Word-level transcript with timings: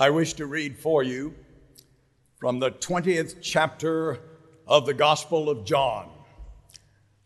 I 0.00 0.08
wish 0.08 0.32
to 0.34 0.46
read 0.46 0.78
for 0.78 1.02
you 1.02 1.34
from 2.38 2.58
the 2.58 2.70
20th 2.70 3.42
chapter 3.42 4.18
of 4.66 4.86
the 4.86 4.94
Gospel 4.94 5.50
of 5.50 5.66
John. 5.66 6.08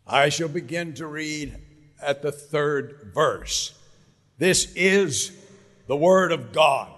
I 0.04 0.28
shall 0.28 0.48
begin 0.48 0.92
to 0.94 1.06
read 1.06 1.56
at 2.02 2.20
the 2.20 2.32
third 2.32 3.12
verse. 3.14 3.78
This 4.38 4.72
is 4.74 5.30
the 5.86 5.94
Word 5.94 6.32
of 6.32 6.52
God. 6.52 6.90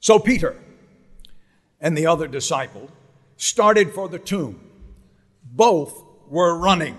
So 0.00 0.18
Peter 0.18 0.56
and 1.78 1.94
the 1.94 2.06
other 2.06 2.26
disciple 2.26 2.90
started 3.36 3.92
for 3.92 4.08
the 4.08 4.18
tomb. 4.18 4.58
Both 5.44 6.02
were 6.26 6.56
running, 6.56 6.96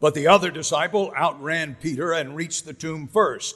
but 0.00 0.14
the 0.14 0.26
other 0.26 0.50
disciple 0.50 1.12
outran 1.16 1.76
Peter 1.80 2.12
and 2.12 2.34
reached 2.34 2.64
the 2.64 2.74
tomb 2.74 3.06
first. 3.06 3.54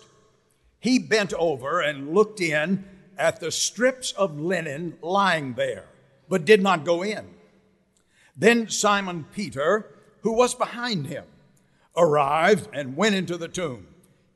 He 0.80 0.98
bent 0.98 1.32
over 1.34 1.80
and 1.80 2.14
looked 2.14 2.40
in 2.40 2.84
at 3.18 3.38
the 3.38 3.52
strips 3.52 4.12
of 4.12 4.40
linen 4.40 4.96
lying 5.02 5.54
there, 5.54 5.84
but 6.28 6.46
did 6.46 6.62
not 6.62 6.84
go 6.84 7.02
in. 7.02 7.28
Then 8.34 8.70
Simon 8.70 9.26
Peter, 9.32 9.86
who 10.22 10.32
was 10.32 10.54
behind 10.54 11.06
him, 11.06 11.24
arrived 11.96 12.68
and 12.72 12.96
went 12.96 13.14
into 13.14 13.36
the 13.36 13.48
tomb. 13.48 13.86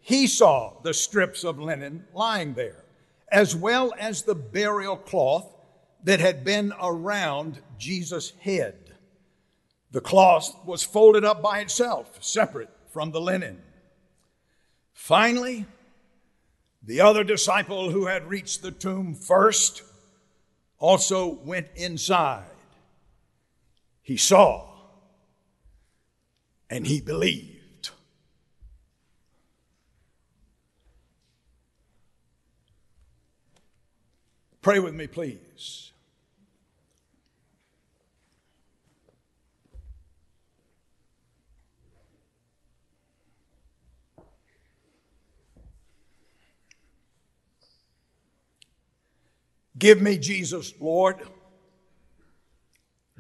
He 0.01 0.27
saw 0.27 0.75
the 0.83 0.93
strips 0.93 1.45
of 1.45 1.59
linen 1.59 2.05
lying 2.13 2.53
there, 2.53 2.85
as 3.33 3.57
well 3.57 3.95
as 3.99 4.23
the 4.23 4.35
burial 4.35 4.97
cloth 4.97 5.51
that 6.05 6.21
had 6.21 6.45
been 6.45 6.75
around 6.81 7.63
Jesus' 7.79 8.35
head. 8.41 8.95
The 9.93 10.03
cloth 10.03 10.55
was 10.67 10.83
folded 10.83 11.25
up 11.25 11.41
by 11.41 11.61
itself, 11.61 12.23
separate 12.23 12.69
from 12.93 13.13
the 13.13 13.21
linen. 13.21 13.63
Finally, 14.93 15.65
the 16.87 17.01
other 17.01 17.25
disciple 17.25 17.91
who 17.91 18.07
had 18.07 18.29
reached 18.29 18.63
the 18.63 18.71
tomb 18.71 19.15
first 19.15 19.83
also 20.79 21.27
went 21.27 21.69
inside. 21.75 22.45
He 24.03 24.17
saw 24.17 24.69
and 26.69 26.87
he 26.87 27.01
believed. 27.01 27.91
Pray 34.61 34.79
with 34.79 34.95
me, 34.95 35.07
please. 35.07 35.93
Give 49.77 50.01
me 50.01 50.19
Jesus, 50.19 50.73
Lord. 50.81 51.17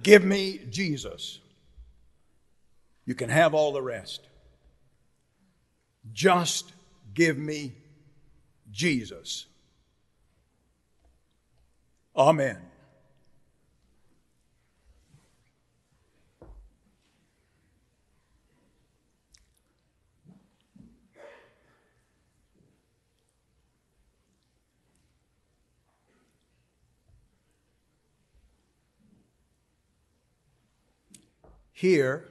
Give 0.02 0.24
me 0.24 0.60
Jesus. 0.70 1.40
You 3.06 3.14
can 3.14 3.28
have 3.28 3.54
all 3.54 3.72
the 3.72 3.82
rest. 3.82 4.28
Just 6.12 6.72
give 7.12 7.38
me 7.38 7.74
Jesus. 8.70 9.46
Amen. 12.16 12.58
Here 31.74 32.28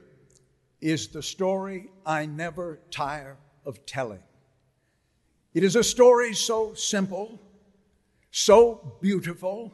is 0.80 1.08
the 1.08 1.22
story 1.22 1.90
I 2.04 2.24
never 2.24 2.78
tire 2.90 3.36
of 3.66 3.84
telling. 3.84 4.22
It 5.52 5.62
is 5.62 5.76
a 5.76 5.84
story 5.84 6.34
so 6.34 6.72
simple, 6.72 7.38
so 8.30 8.96
beautiful, 9.02 9.70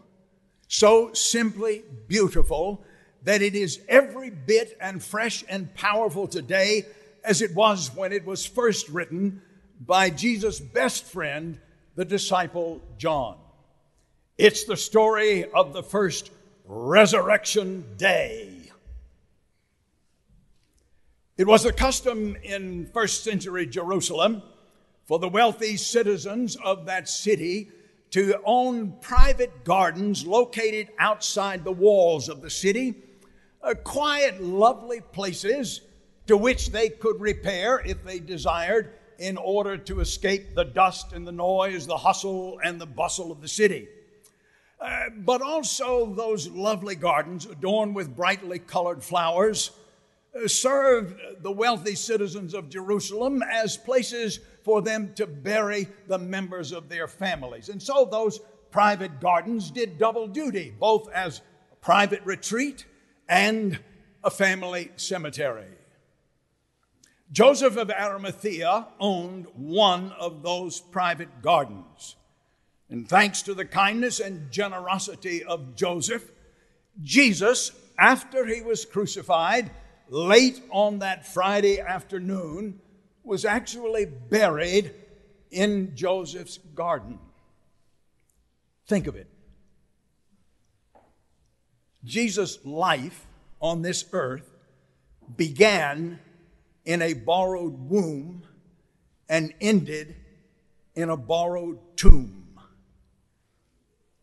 so 0.66 1.12
simply 1.12 1.84
beautiful 2.09 2.84
that 3.22 3.42
it 3.42 3.54
is 3.54 3.80
every 3.88 4.30
bit 4.30 4.76
and 4.80 5.03
fresh 5.03 5.44
and 5.48 5.72
powerful 5.76 6.26
today 6.26 6.84
as 7.22 7.41
it 7.41 7.54
was 7.54 7.94
when 7.94 8.12
it 8.12 8.26
was 8.26 8.44
first 8.44 8.88
written 8.88 9.41
by 9.86 10.10
Jesus' 10.10 10.59
best 10.59 11.04
friend, 11.04 11.60
the 11.94 12.04
disciple 12.04 12.82
John. 12.98 13.38
It's 14.36 14.64
the 14.64 14.76
story 14.76 15.48
of 15.53 15.72
the 15.72 15.82
first 15.84 16.32
resurrection 16.66 17.84
day 17.97 18.59
it 21.40 21.46
was 21.46 21.62
the 21.62 21.72
custom 21.72 22.36
in 22.42 22.84
first 22.92 23.24
century 23.24 23.64
Jerusalem 23.64 24.42
for 25.06 25.18
the 25.18 25.26
wealthy 25.26 25.78
citizens 25.78 26.54
of 26.56 26.84
that 26.84 27.08
city 27.08 27.70
to 28.10 28.34
own 28.44 28.92
private 29.00 29.64
gardens 29.64 30.26
located 30.26 30.90
outside 30.98 31.64
the 31.64 31.72
walls 31.72 32.28
of 32.28 32.42
the 32.42 32.50
city, 32.50 32.94
uh, 33.62 33.72
quiet, 33.72 34.42
lovely 34.42 35.00
places 35.00 35.80
to 36.26 36.36
which 36.36 36.72
they 36.72 36.90
could 36.90 37.18
repair 37.18 37.80
if 37.86 38.04
they 38.04 38.18
desired 38.18 38.92
in 39.18 39.38
order 39.38 39.78
to 39.78 40.00
escape 40.00 40.54
the 40.54 40.64
dust 40.64 41.14
and 41.14 41.26
the 41.26 41.32
noise, 41.32 41.86
the 41.86 41.96
hustle 41.96 42.60
and 42.62 42.78
the 42.78 42.84
bustle 42.84 43.32
of 43.32 43.40
the 43.40 43.48
city. 43.48 43.88
Uh, 44.78 45.04
but 45.16 45.40
also 45.40 46.12
those 46.12 46.48
lovely 46.48 46.96
gardens 46.96 47.46
adorned 47.46 47.94
with 47.94 48.14
brightly 48.14 48.58
colored 48.58 49.02
flowers 49.02 49.70
served 50.46 51.42
the 51.42 51.50
wealthy 51.50 51.94
citizens 51.94 52.54
of 52.54 52.68
Jerusalem 52.68 53.42
as 53.42 53.76
places 53.76 54.41
for 54.62 54.82
them 54.82 55.12
to 55.14 55.26
bury 55.26 55.88
the 56.06 56.18
members 56.18 56.72
of 56.72 56.88
their 56.88 57.08
families. 57.08 57.68
And 57.68 57.82
so 57.82 58.08
those 58.10 58.41
private 58.70 59.20
gardens 59.20 59.70
did 59.70 59.98
double 59.98 60.28
duty, 60.28 60.72
both 60.78 61.10
as 61.10 61.41
a 61.72 61.76
private 61.76 62.22
retreat 62.24 62.86
and 63.28 63.78
a 64.22 64.30
family 64.30 64.91
cemetery. 64.96 65.66
Joseph 67.32 67.76
of 67.76 67.91
Arimathea 67.91 68.88
owned 68.98 69.47
one 69.54 70.12
of 70.12 70.42
those 70.42 70.80
private 70.80 71.42
gardens. 71.42 72.16
And 72.88 73.08
thanks 73.08 73.42
to 73.42 73.54
the 73.54 73.64
kindness 73.64 74.18
and 74.18 74.50
generosity 74.50 75.44
of 75.44 75.76
Joseph, 75.76 76.28
Jesus, 77.00 77.70
after 77.97 78.47
he 78.47 78.62
was 78.62 78.84
crucified, 78.84 79.70
late 80.10 80.60
on 80.71 80.98
that 80.98 81.26
Friday 81.26 81.81
afternoon, 81.81 82.81
was 83.22 83.44
actually 83.44 84.04
buried 84.04 84.93
in 85.50 85.94
Joseph's 85.94 86.59
garden. 86.59 87.19
Think 88.87 89.06
of 89.06 89.16
it. 89.16 89.31
Jesus' 92.04 92.59
life 92.65 93.26
on 93.60 93.82
this 93.82 94.04
earth 94.12 94.50
began 95.37 96.19
in 96.84 97.03
a 97.03 97.12
borrowed 97.12 97.78
womb 97.78 98.42
and 99.28 99.54
ended 99.60 100.16
in 100.94 101.10
a 101.10 101.16
borrowed 101.16 101.78
tomb. 101.97 102.59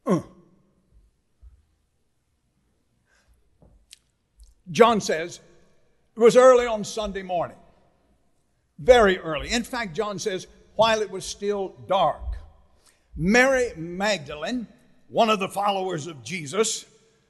Uh. 0.06 0.22
John 4.70 5.00
says, 5.00 5.40
it 6.18 6.20
was 6.20 6.36
early 6.36 6.66
on 6.66 6.84
Sunday 6.84 7.22
morning, 7.22 7.58
very 8.80 9.20
early. 9.20 9.52
In 9.52 9.64
fact, 9.64 9.96
John 9.96 10.18
says, 10.18 10.48
while 10.76 11.04
it 11.04 11.12
was 11.12 11.24
still 11.24 11.76
dark, 11.88 12.38
Mary 13.16 13.72
Magdalene, 13.78 14.66
one 15.10 15.30
of 15.30 15.40
the 15.40 15.48
followers 15.48 16.08
of 16.08 16.24
Jesus, 16.24 16.86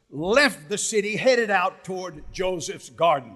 left 0.10 0.70
the 0.70 0.78
city, 0.78 1.18
headed 1.18 1.50
out 1.50 1.84
toward 1.84 2.24
Joseph's 2.32 2.90
garden. 2.90 3.36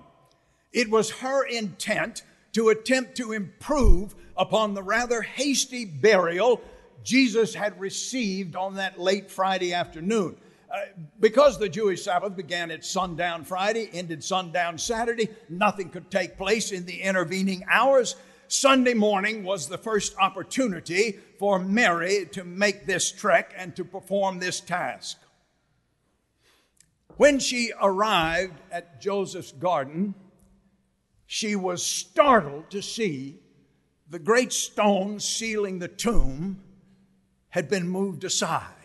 It 0.71 0.89
was 0.89 1.11
her 1.11 1.45
intent 1.45 2.23
to 2.53 2.69
attempt 2.69 3.17
to 3.17 3.33
improve 3.33 4.15
upon 4.37 4.73
the 4.73 4.83
rather 4.83 5.21
hasty 5.21 5.83
burial 5.83 6.61
Jesus 7.03 7.53
had 7.53 7.77
received 7.77 8.55
on 8.55 8.75
that 8.75 9.01
late 9.01 9.29
Friday 9.29 9.73
afternoon. 9.73 10.37
Uh, 10.71 10.85
because 11.19 11.59
the 11.59 11.67
Jewish 11.67 12.03
Sabbath 12.03 12.35
began 12.35 12.71
at 12.71 12.85
sundown 12.85 13.43
Friday, 13.43 13.89
ended 13.91 14.23
sundown 14.23 14.77
Saturday, 14.77 15.27
nothing 15.49 15.89
could 15.89 16.09
take 16.09 16.37
place 16.37 16.71
in 16.71 16.85
the 16.85 17.01
intervening 17.01 17.65
hours. 17.69 18.15
Sunday 18.47 18.93
morning 18.93 19.43
was 19.43 19.67
the 19.67 19.77
first 19.77 20.15
opportunity 20.17 21.19
for 21.39 21.59
Mary 21.59 22.25
to 22.31 22.45
make 22.45 22.85
this 22.85 23.11
trek 23.11 23.53
and 23.57 23.75
to 23.75 23.83
perform 23.83 24.39
this 24.39 24.61
task. 24.61 25.17
When 27.17 27.39
she 27.39 27.71
arrived 27.81 28.59
at 28.71 29.01
Joseph's 29.01 29.51
garden, 29.51 30.15
she 31.25 31.55
was 31.55 31.85
startled 31.85 32.69
to 32.71 32.81
see 32.81 33.39
the 34.09 34.19
great 34.19 34.53
stone 34.53 35.19
sealing 35.19 35.79
the 35.79 35.87
tomb 35.87 36.61
had 37.49 37.69
been 37.69 37.87
moved 37.87 38.23
aside. 38.23 38.80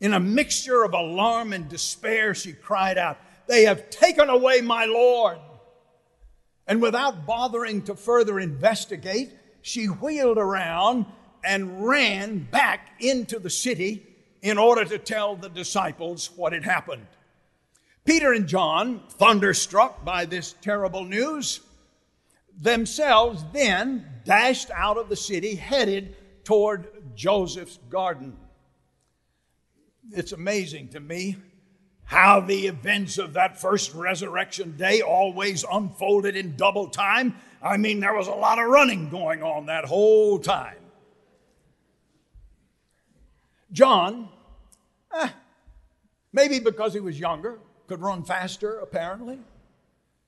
In 0.00 0.12
a 0.12 0.20
mixture 0.20 0.82
of 0.82 0.92
alarm 0.92 1.52
and 1.52 1.68
despair, 1.68 2.34
she 2.34 2.52
cried 2.52 2.98
out, 2.98 3.18
They 3.46 3.64
have 3.64 3.90
taken 3.90 4.28
away 4.28 4.60
my 4.60 4.84
Lord. 4.84 5.38
And 6.66 6.80
without 6.80 7.26
bothering 7.26 7.82
to 7.82 7.94
further 7.94 8.40
investigate, 8.40 9.32
she 9.62 9.86
wheeled 9.86 10.38
around 10.38 11.06
and 11.44 11.86
ran 11.86 12.38
back 12.50 12.90
into 13.00 13.38
the 13.38 13.50
city 13.50 14.06
in 14.42 14.58
order 14.58 14.84
to 14.84 14.98
tell 14.98 15.36
the 15.36 15.48
disciples 15.48 16.30
what 16.36 16.52
had 16.52 16.64
happened. 16.64 17.06
Peter 18.04 18.32
and 18.32 18.46
John, 18.46 19.00
thunderstruck 19.08 20.04
by 20.04 20.26
this 20.26 20.54
terrible 20.60 21.04
news, 21.04 21.60
themselves 22.60 23.44
then 23.52 24.06
dashed 24.24 24.70
out 24.70 24.98
of 24.98 25.08
the 25.08 25.16
city, 25.16 25.54
headed 25.54 26.16
toward 26.44 26.88
Joseph's 27.14 27.78
garden. 27.88 28.36
It's 30.12 30.32
amazing 30.32 30.88
to 30.88 31.00
me 31.00 31.36
how 32.04 32.40
the 32.40 32.66
events 32.66 33.18
of 33.18 33.32
that 33.32 33.58
first 33.60 33.94
resurrection 33.94 34.76
day 34.76 35.00
always 35.00 35.64
unfolded 35.70 36.36
in 36.36 36.56
double 36.56 36.88
time. 36.88 37.34
I 37.62 37.78
mean, 37.78 38.00
there 38.00 38.14
was 38.14 38.28
a 38.28 38.32
lot 38.32 38.58
of 38.58 38.66
running 38.66 39.08
going 39.08 39.42
on 39.42 39.66
that 39.66 39.86
whole 39.86 40.38
time. 40.38 40.76
John, 43.72 44.28
eh, 45.18 45.30
maybe 46.32 46.60
because 46.60 46.92
he 46.92 47.00
was 47.00 47.18
younger, 47.18 47.58
could 47.86 48.00
run 48.00 48.22
faster, 48.22 48.78
apparently. 48.78 49.40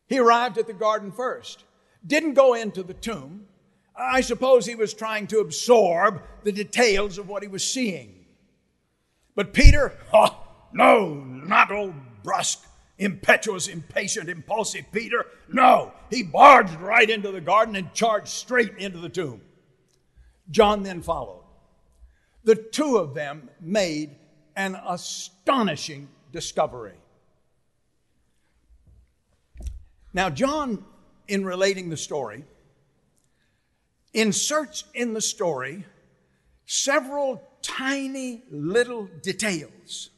He 0.08 0.18
arrived 0.18 0.58
at 0.58 0.66
the 0.66 0.72
garden 0.72 1.12
first, 1.12 1.64
didn't 2.06 2.34
go 2.34 2.54
into 2.54 2.82
the 2.82 2.94
tomb. 2.94 3.46
I 3.94 4.20
suppose 4.20 4.66
he 4.66 4.74
was 4.74 4.94
trying 4.94 5.26
to 5.28 5.40
absorb 5.40 6.22
the 6.42 6.52
details 6.52 7.18
of 7.18 7.28
what 7.28 7.42
he 7.42 7.48
was 7.48 7.64
seeing. 7.64 8.25
But 9.36 9.52
Peter, 9.52 9.92
oh, 10.12 10.36
no, 10.72 11.14
not 11.14 11.70
old 11.70 11.94
brusque, 12.24 12.66
impetuous, 12.98 13.68
impatient, 13.68 14.28
impulsive 14.28 14.86
Peter. 14.90 15.26
No, 15.48 15.92
he 16.10 16.24
barged 16.24 16.74
right 16.80 17.08
into 17.08 17.30
the 17.30 17.40
garden 17.40 17.76
and 17.76 17.92
charged 17.92 18.28
straight 18.28 18.76
into 18.78 18.98
the 18.98 19.10
tomb. 19.10 19.42
John 20.50 20.82
then 20.82 21.02
followed. 21.02 21.44
The 22.44 22.54
two 22.54 22.96
of 22.96 23.14
them 23.14 23.50
made 23.60 24.16
an 24.56 24.74
astonishing 24.74 26.08
discovery. 26.32 26.94
Now, 30.14 30.30
John, 30.30 30.82
in 31.28 31.44
relating 31.44 31.90
the 31.90 31.96
story, 31.96 32.44
inserts 34.14 34.84
in 34.94 35.12
the 35.12 35.20
story 35.20 35.84
several 36.64 37.42
tiny 37.66 38.42
little 38.50 39.06
details. 39.22 40.10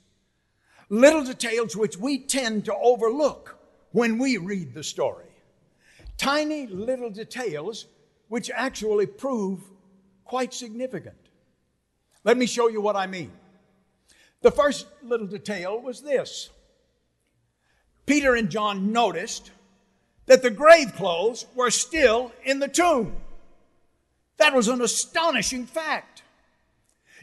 Little 0.91 1.25
details 1.25 1.77
which 1.77 1.97
we 1.97 2.19
tend 2.19 2.67
to 2.67 2.75
overlook 2.75 3.59
when 3.93 4.19
we 4.19 4.37
read 4.37 4.75
the 4.75 4.85
story. 4.85 5.25
Tiny 6.19 6.67
little 6.67 7.11
details 7.11 7.87
which 8.29 8.51
actually 8.55 9.07
prove 9.07 9.61
quite 10.25 10.53
significant. 10.53 11.17
Let 12.25 12.37
me 12.37 12.47
show 12.47 12.69
you 12.69 12.83
what 12.83 12.97
I 12.97 13.07
mean. 13.07 13.33
The 14.43 14.51
first 14.51 14.87
little 15.03 15.27
detail 15.27 15.81
was 15.81 16.03
this 16.03 16.51
Peter 18.05 18.35
and 18.35 18.51
John 18.51 18.93
noticed 18.93 19.51
that 20.27 20.43
the 20.43 20.51
grave 20.51 20.95
clothes 20.95 21.47
were 21.55 21.71
still 21.71 22.33
in 22.45 22.59
the 22.59 22.69
tomb. 22.69 23.17
That 24.37 24.55
was 24.55 24.69
an 24.69 24.83
astonishing 24.83 25.67
fact. 25.67 26.18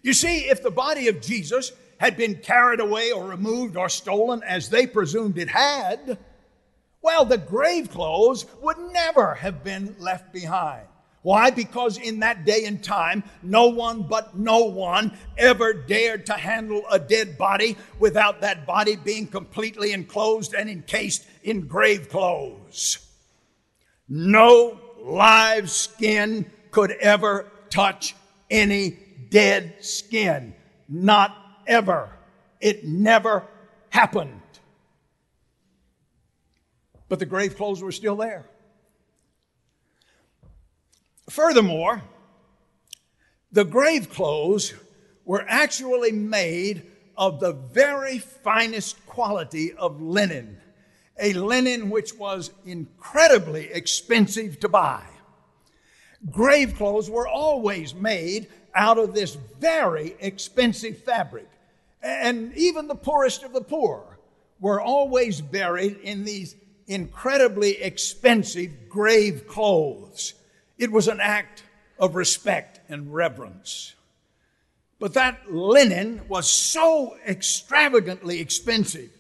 You 0.06 0.14
see, 0.14 0.42
if 0.42 0.62
the 0.62 0.70
body 0.70 1.08
of 1.08 1.20
Jesus 1.20 1.72
had 1.98 2.16
been 2.16 2.36
carried 2.36 2.80
away 2.80 3.12
or 3.12 3.26
removed 3.28 3.76
or 3.76 3.90
stolen 3.90 4.44
as 4.44 4.70
they 4.70 4.86
presumed 4.86 5.40
it 5.40 5.50
had, 5.50 6.20
well, 7.02 7.26
the 7.26 7.40
grave 7.40 7.90
clothes 7.90 8.46
would 8.62 8.78
never 8.94 9.34
have 9.34 9.64
been 9.64 9.96
left 9.98 10.32
behind. 10.32 10.86
Why? 11.24 11.50
Because 11.50 11.98
in 11.98 12.20
that 12.20 12.46
day 12.46 12.66
and 12.66 12.84
time, 12.84 13.24
no 13.42 13.70
one 13.70 14.04
but 14.04 14.38
no 14.38 14.66
one 14.66 15.18
ever 15.40 15.74
dared 15.74 16.28
to 16.28 16.34
handle 16.34 16.84
a 16.92 17.00
dead 17.00 17.36
body 17.36 17.76
without 17.98 18.42
that 18.42 18.68
body 18.68 18.98
being 18.98 19.26
completely 19.26 19.92
enclosed 19.92 20.54
and 20.54 20.70
encased 20.70 21.26
in 21.42 21.66
grave 21.66 22.10
clothes. 22.10 23.00
No 24.08 24.80
live 25.02 25.72
skin 25.72 26.46
could 26.70 26.92
ever 26.92 27.52
touch 27.72 28.16
any 28.52 29.00
dead 29.36 29.76
skin. 29.82 30.56
Not 30.88 31.36
ever. 31.68 32.10
It 32.62 32.86
never 32.86 33.44
happened. 33.90 34.40
But 37.10 37.20
the 37.20 37.26
grave 37.26 37.58
clothes 37.58 37.82
were 37.84 37.92
still 37.92 38.16
there. 38.16 38.46
Furthermore, 41.30 42.02
the 43.52 43.66
grave 43.66 44.10
clothes 44.10 44.74
were 45.26 45.46
actually 45.50 46.14
made 46.14 46.84
of 47.18 47.42
the 47.42 47.52
very 47.52 48.20
finest 48.20 49.06
quality 49.06 49.74
of 49.74 50.02
linen, 50.02 50.62
a 51.20 51.34
linen 51.34 51.90
which 51.90 52.14
was 52.14 52.52
incredibly 52.66 53.66
expensive 53.74 54.62
to 54.62 54.70
buy. 54.70 55.04
Grave 56.32 56.76
clothes 56.76 57.10
were 57.10 57.28
always 57.28 57.94
made 57.94 58.48
out 58.76 58.98
of 58.98 59.14
this 59.14 59.36
very 59.60 60.16
expensive 60.20 60.98
fabric. 61.00 61.48
And 62.02 62.56
even 62.56 62.88
the 62.88 62.96
poorest 62.96 63.44
of 63.44 63.54
the 63.54 63.62
poor 63.62 64.20
were 64.60 64.82
always 64.82 65.42
buried 65.42 65.98
in 65.98 66.26
these 66.26 66.56
incredibly 66.88 67.82
expensive 67.82 68.90
grave 68.90 69.48
clothes. 69.48 70.34
It 70.78 70.92
was 70.92 71.08
an 71.08 71.20
act 71.20 71.64
of 71.98 72.16
respect 72.16 72.80
and 72.90 73.14
reverence. 73.14 73.96
But 75.00 75.14
that 75.14 75.52
linen 75.52 76.22
was 76.28 76.50
so 76.50 77.18
extravagantly 77.28 78.40
expensive 78.40 79.12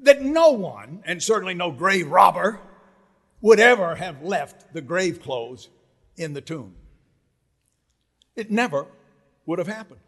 that 0.00 0.22
no 0.22 0.50
one, 0.50 1.02
and 1.04 1.22
certainly 1.22 1.54
no 1.54 1.70
grave 1.70 2.10
robber, 2.10 2.60
would 3.40 3.60
ever 3.60 3.96
have 3.96 4.22
left 4.22 4.72
the 4.72 4.80
grave 4.80 5.20
clothes 5.20 5.68
in 6.16 6.32
the 6.32 6.40
tomb. 6.40 6.74
It 8.38 8.52
never 8.52 8.86
would 9.46 9.58
have 9.58 9.66
happened. 9.66 10.00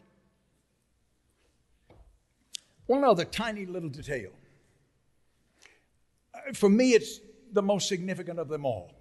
One 2.87 3.03
other 3.03 3.25
tiny 3.25 3.67
little 3.67 3.89
detail. 3.89 4.31
Uh, 6.33 6.53
for 6.53 6.71
me, 6.71 6.93
it's 6.93 7.19
the 7.53 7.61
most 7.61 7.89
significant 7.89 8.39
of 8.39 8.47
them 8.47 8.65
all. 8.65 8.93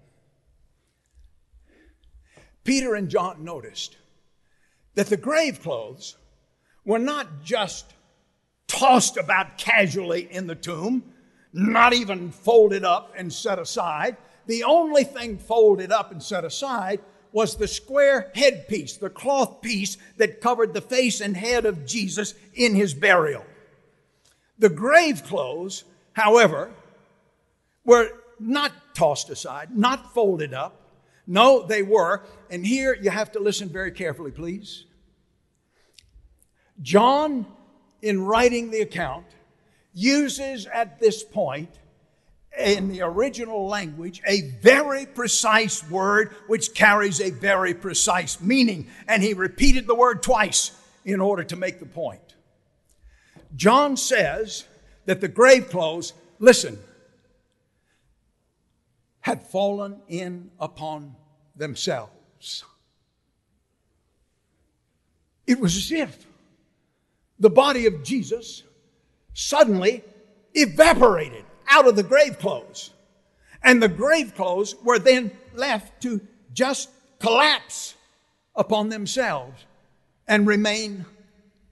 Peter 2.63 2.95
and 2.95 3.07
John 3.07 3.43
noticed 3.43 3.97
that 4.95 5.07
the 5.07 5.17
grave 5.17 5.61
clothes 5.61 6.17
were 6.83 6.97
not 6.97 7.43
just 7.43 7.93
tossed 8.65 9.15
about 9.15 9.59
casually 9.59 10.27
in 10.31 10.47
the 10.47 10.55
tomb, 10.55 11.03
not 11.53 11.93
even 11.93 12.31
folded 12.31 12.83
up 12.83 13.13
and 13.15 13.31
set 13.31 13.59
aside. 13.59 14.17
The 14.47 14.63
only 14.63 15.03
thing 15.03 15.37
folded 15.37 15.91
up 15.91 16.11
and 16.11 16.23
set 16.23 16.43
aside 16.43 16.99
was 17.31 17.55
the 17.55 17.67
square 17.67 18.31
headpiece, 18.33 18.97
the 18.97 19.09
cloth 19.09 19.61
piece 19.61 19.97
that 20.17 20.41
covered 20.41 20.73
the 20.73 20.81
face 20.81 21.21
and 21.21 21.37
head 21.37 21.65
of 21.65 21.85
Jesus 21.85 22.33
in 22.53 22.75
his 22.75 22.93
burial. 22.93 23.45
The 24.57 24.69
grave 24.69 25.23
clothes, 25.23 25.83
however, 26.13 26.71
were 27.85 28.09
not 28.39 28.71
tossed 28.95 29.29
aside, 29.29 29.75
not 29.75 30.13
folded 30.13 30.53
up, 30.53 30.79
no, 31.29 31.61
they 31.61 31.83
were. 31.83 32.23
And 32.49 32.65
here 32.65 32.97
you 32.99 33.11
have 33.11 33.31
to 33.33 33.39
listen 33.39 33.69
very 33.69 33.91
carefully, 33.91 34.31
please. 34.31 34.85
John, 36.81 37.45
in 38.01 38.25
writing 38.25 38.71
the 38.71 38.81
account, 38.81 39.27
uses 39.93 40.65
at 40.65 40.99
this 40.99 41.23
point 41.23 41.69
in 42.59 42.89
the 42.89 43.01
original 43.01 43.67
language 43.67 44.21
a 44.27 44.41
very 44.61 45.05
precise 45.05 45.87
word 45.89 46.35
which 46.47 46.73
carries 46.73 47.21
a 47.21 47.31
very 47.31 47.73
precise 47.73 48.41
meaning. 48.41 48.87
And 49.07 49.23
he 49.23 49.33
repeated 49.33 49.87
the 49.87 49.95
word 49.95 50.21
twice 50.21 50.71
in 51.05 51.21
order 51.21 51.43
to 51.45 51.55
make 51.55 51.79
the 51.79 51.85
point. 51.85 52.21
John 53.55 53.97
says 53.97 54.65
that 55.05 55.21
the 55.21 55.27
grave 55.27 55.69
clothes, 55.69 56.13
listen, 56.37 56.77
had 59.21 59.41
fallen 59.47 60.01
in 60.07 60.51
upon 60.59 61.15
themselves. 61.55 62.63
It 65.47 65.59
was 65.59 65.75
as 65.77 65.91
if 65.91 66.25
the 67.39 67.49
body 67.49 67.87
of 67.87 68.03
Jesus 68.03 68.63
suddenly 69.33 70.03
evaporated 70.53 71.45
out 71.69 71.87
of 71.87 71.95
the 71.95 72.03
grave 72.03 72.39
clothes. 72.39 72.91
And 73.63 73.81
the 73.81 73.89
grave 73.89 74.35
clothes 74.35 74.75
were 74.83 74.99
then 74.99 75.31
left 75.53 76.01
to 76.03 76.21
just 76.53 76.89
collapse 77.19 77.95
upon 78.55 78.89
themselves 78.89 79.65
and 80.27 80.47
remain 80.47 81.05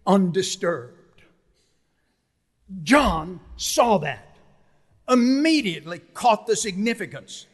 undisturbed. 0.06 0.94
John 2.84 3.39
saw 3.56 3.98
that, 4.00 4.38
immediately 5.10 6.00
caught 6.13 6.48
the 6.48 6.56
significance. 6.56 7.46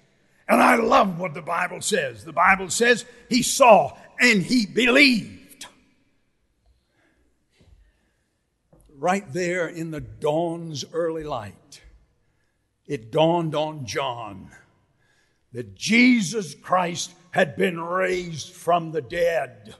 And 0.48 0.62
I 0.62 0.76
love 0.76 1.20
what 1.20 1.34
the 1.34 1.42
Bible 1.42 1.82
says. 1.82 2.26
The 2.26 2.34
Bible 2.34 2.70
says 2.70 3.06
he 3.30 3.44
saw 3.44 3.96
and 4.20 4.42
he 4.42 4.66
believed. 4.66 5.68
Right 8.96 9.32
there 9.34 9.68
in 9.68 9.92
the 9.92 10.02
dawn's 10.02 10.86
early 10.94 11.24
light, 11.24 11.82
it 12.86 13.12
dawned 13.12 13.56
on 13.56 13.86
John 13.86 14.50
that 15.54 15.76
Jesus 15.76 16.56
Christ 16.56 17.14
had 17.32 17.56
been 17.56 17.80
raised 17.80 18.54
from 18.54 18.92
the 18.92 19.02
dead. 19.02 19.76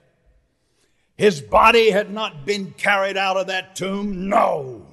His 1.16 1.40
body 1.40 1.90
had 1.90 2.10
not 2.10 2.46
been 2.46 2.72
carried 2.72 3.16
out 3.16 3.36
of 3.36 3.48
that 3.48 3.76
tomb, 3.76 4.28
no. 4.28 4.86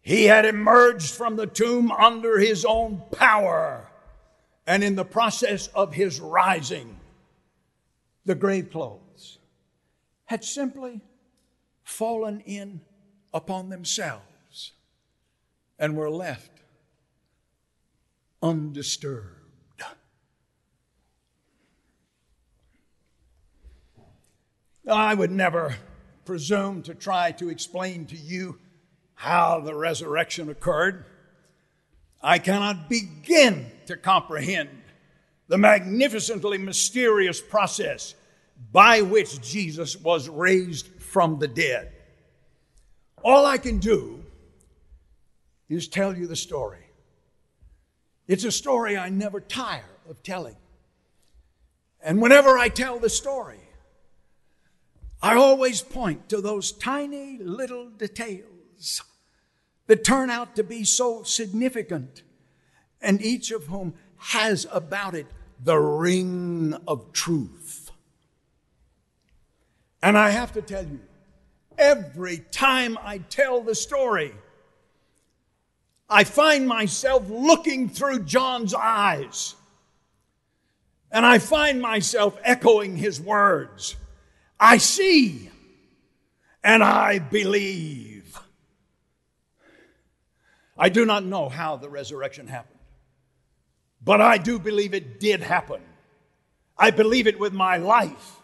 He 0.00 0.24
had 0.24 0.44
emerged 0.46 1.10
from 1.10 1.36
the 1.36 1.46
tomb 1.46 1.90
under 1.92 2.38
his 2.38 2.64
own 2.64 3.02
power. 3.12 3.90
And 4.66 4.84
in 4.84 4.96
the 4.96 5.04
process 5.04 5.68
of 5.68 5.94
his 5.94 6.20
rising, 6.20 6.98
the 8.24 8.34
grave 8.34 8.70
clothes 8.70 9.38
had 10.26 10.44
simply 10.44 11.00
fallen 11.82 12.40
in 12.40 12.82
upon 13.32 13.70
themselves 13.70 14.72
and 15.78 15.96
were 15.96 16.10
left 16.10 16.57
undisturbed. 18.42 19.38
I 24.90 25.12
would 25.12 25.30
never 25.30 25.76
presume 26.24 26.82
to 26.84 26.94
try 26.94 27.32
to 27.32 27.50
explain 27.50 28.06
to 28.06 28.16
you 28.16 28.58
how 29.14 29.60
the 29.60 29.74
resurrection 29.74 30.48
occurred. 30.48 31.04
I 32.22 32.38
cannot 32.38 32.88
begin 32.88 33.66
to 33.86 33.96
comprehend 33.96 34.70
the 35.48 35.58
magnificently 35.58 36.58
mysterious 36.58 37.40
process 37.40 38.14
by 38.72 39.02
which 39.02 39.40
Jesus 39.40 39.96
was 39.96 40.28
raised 40.28 40.86
from 41.00 41.38
the 41.38 41.48
dead. 41.48 41.92
All 43.22 43.46
I 43.46 43.58
can 43.58 43.78
do 43.78 44.24
is 45.68 45.88
tell 45.88 46.16
you 46.16 46.26
the 46.26 46.36
story. 46.36 46.87
It's 48.28 48.44
a 48.44 48.52
story 48.52 48.96
I 48.96 49.08
never 49.08 49.40
tire 49.40 49.96
of 50.08 50.22
telling. 50.22 50.56
And 52.02 52.20
whenever 52.20 52.58
I 52.58 52.68
tell 52.68 52.98
the 52.98 53.08
story, 53.08 53.60
I 55.22 55.34
always 55.34 55.80
point 55.80 56.28
to 56.28 56.40
those 56.40 56.70
tiny 56.70 57.38
little 57.38 57.88
details 57.88 59.02
that 59.86 60.04
turn 60.04 60.28
out 60.28 60.54
to 60.56 60.62
be 60.62 60.84
so 60.84 61.22
significant, 61.22 62.22
and 63.00 63.22
each 63.22 63.50
of 63.50 63.64
whom 63.64 63.94
has 64.16 64.66
about 64.70 65.14
it 65.14 65.26
the 65.64 65.78
ring 65.78 66.76
of 66.86 67.12
truth. 67.12 67.90
And 70.02 70.16
I 70.16 70.30
have 70.30 70.52
to 70.52 70.62
tell 70.62 70.84
you, 70.84 71.00
every 71.78 72.38
time 72.52 72.98
I 73.02 73.18
tell 73.18 73.62
the 73.62 73.74
story, 73.74 74.34
I 76.08 76.24
find 76.24 76.66
myself 76.66 77.28
looking 77.28 77.88
through 77.88 78.24
John's 78.24 78.74
eyes. 78.74 79.54
And 81.10 81.24
I 81.24 81.38
find 81.38 81.80
myself 81.80 82.38
echoing 82.42 82.96
his 82.96 83.20
words. 83.20 83.96
I 84.58 84.78
see 84.78 85.50
and 86.62 86.82
I 86.82 87.18
believe. 87.18 88.38
I 90.76 90.88
do 90.88 91.04
not 91.04 91.24
know 91.24 91.48
how 91.48 91.76
the 91.76 91.88
resurrection 91.88 92.46
happened, 92.46 92.78
but 94.02 94.20
I 94.20 94.38
do 94.38 94.58
believe 94.58 94.94
it 94.94 95.18
did 95.18 95.40
happen. 95.40 95.80
I 96.76 96.90
believe 96.90 97.26
it 97.26 97.38
with 97.38 97.52
my 97.52 97.78
life. 97.78 98.36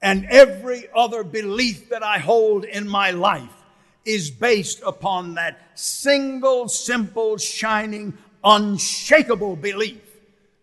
And 0.00 0.26
every 0.26 0.88
other 0.94 1.22
belief 1.22 1.90
that 1.90 2.02
I 2.02 2.18
hold 2.18 2.64
in 2.64 2.88
my 2.88 3.12
life 3.12 3.61
is 4.04 4.30
based 4.30 4.82
upon 4.84 5.34
that 5.34 5.60
single, 5.74 6.68
simple, 6.68 7.36
shining, 7.36 8.16
unshakable 8.42 9.56
belief 9.56 10.02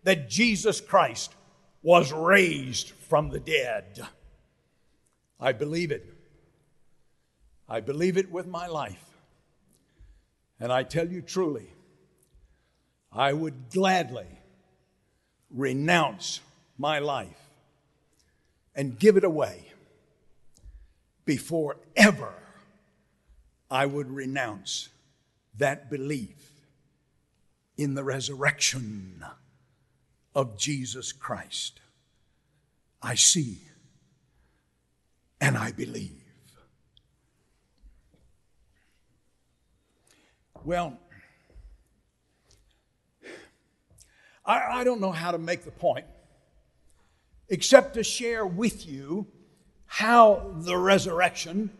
that 0.02 0.28
Jesus 0.28 0.80
Christ 0.80 1.34
was 1.82 2.12
raised 2.12 2.90
from 2.90 3.30
the 3.30 3.40
dead. 3.40 4.06
I 5.38 5.52
believe 5.52 5.90
it. 5.90 6.06
I 7.68 7.80
believe 7.80 8.16
it 8.16 8.30
with 8.30 8.46
my 8.46 8.66
life. 8.66 9.04
And 10.58 10.72
I 10.72 10.82
tell 10.82 11.08
you 11.08 11.22
truly, 11.22 11.70
I 13.12 13.32
would 13.32 13.70
gladly 13.70 14.26
renounce 15.50 16.40
my 16.76 16.98
life 16.98 17.40
and 18.74 18.98
give 18.98 19.16
it 19.16 19.24
away 19.24 19.64
before 21.24 21.76
ever 21.96 22.34
I 23.70 23.86
would 23.86 24.10
renounce 24.10 24.88
that 25.58 25.90
belief 25.90 26.50
in 27.76 27.94
the 27.94 28.02
resurrection 28.02 29.24
of 30.34 30.58
Jesus 30.58 31.12
Christ. 31.12 31.80
I 33.02 33.14
see 33.14 33.58
and 35.40 35.56
I 35.56 35.72
believe. 35.72 36.16
Well, 40.64 40.98
I, 44.44 44.80
I, 44.80 44.84
don't 44.84 45.00
know 45.00 45.12
how 45.12 45.30
to 45.30 45.38
make 45.38 45.64
the 45.64 45.70
point 45.70 46.04
except 47.48 47.94
to 47.94 48.04
share 48.04 48.44
with 48.44 48.86
you 48.86 49.26
how 49.86 50.54
the 50.58 50.76
resurrection 50.76 51.70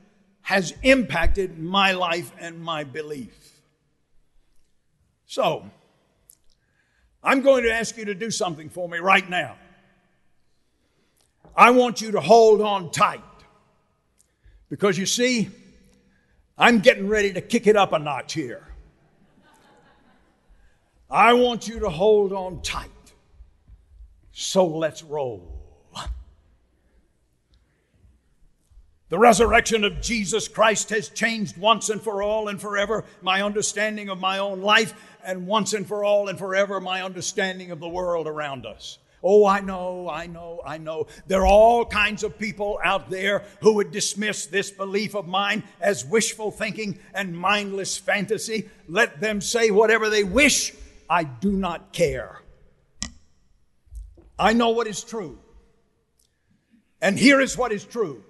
has 0.50 0.74
impacted 0.82 1.60
my 1.60 1.92
life 1.92 2.32
and 2.40 2.60
my 2.60 2.82
belief. 2.82 3.52
So, 5.24 5.70
I'm 7.22 7.42
going 7.42 7.62
to 7.62 7.72
ask 7.72 7.96
you 7.96 8.06
to 8.06 8.16
do 8.16 8.32
something 8.32 8.68
for 8.68 8.88
me 8.88 8.98
right 8.98 9.30
now. 9.30 9.56
I 11.54 11.70
want 11.70 12.00
you 12.00 12.10
to 12.10 12.20
hold 12.20 12.60
on 12.62 12.90
tight 12.90 13.22
because 14.68 14.98
you 14.98 15.06
see, 15.06 15.50
I'm 16.58 16.80
getting 16.80 17.06
ready 17.06 17.32
to 17.34 17.40
kick 17.40 17.68
it 17.68 17.76
up 17.76 17.92
a 17.92 18.00
notch 18.00 18.32
here. 18.32 18.66
I 21.08 21.34
want 21.34 21.68
you 21.68 21.78
to 21.78 21.88
hold 21.88 22.32
on 22.32 22.60
tight. 22.62 22.90
So 24.32 24.66
let's 24.66 25.04
roll. 25.04 25.59
The 29.10 29.18
resurrection 29.18 29.82
of 29.82 30.00
Jesus 30.00 30.46
Christ 30.46 30.90
has 30.90 31.08
changed 31.08 31.56
once 31.56 31.90
and 31.90 32.00
for 32.00 32.22
all 32.22 32.46
and 32.46 32.60
forever 32.60 33.04
my 33.22 33.42
understanding 33.42 34.08
of 34.08 34.20
my 34.20 34.38
own 34.38 34.62
life, 34.62 34.94
and 35.24 35.48
once 35.48 35.74
and 35.74 35.84
for 35.84 36.04
all 36.04 36.28
and 36.28 36.38
forever 36.38 36.80
my 36.80 37.02
understanding 37.02 37.72
of 37.72 37.80
the 37.80 37.88
world 37.88 38.28
around 38.28 38.66
us. 38.66 38.98
Oh, 39.20 39.44
I 39.44 39.60
know, 39.60 40.08
I 40.08 40.28
know, 40.28 40.62
I 40.64 40.78
know. 40.78 41.08
There 41.26 41.40
are 41.40 41.46
all 41.46 41.84
kinds 41.84 42.22
of 42.22 42.38
people 42.38 42.78
out 42.84 43.10
there 43.10 43.42
who 43.60 43.74
would 43.74 43.90
dismiss 43.90 44.46
this 44.46 44.70
belief 44.70 45.16
of 45.16 45.26
mine 45.26 45.64
as 45.80 46.06
wishful 46.06 46.52
thinking 46.52 46.98
and 47.12 47.36
mindless 47.36 47.98
fantasy. 47.98 48.70
Let 48.88 49.20
them 49.20 49.40
say 49.40 49.72
whatever 49.72 50.08
they 50.08 50.24
wish. 50.24 50.72
I 51.10 51.24
do 51.24 51.50
not 51.50 51.92
care. 51.92 52.40
I 54.38 54.52
know 54.52 54.70
what 54.70 54.86
is 54.86 55.02
true. 55.02 55.40
And 57.02 57.18
here 57.18 57.40
is 57.40 57.58
what 57.58 57.72
is 57.72 57.84
true. 57.84 58.22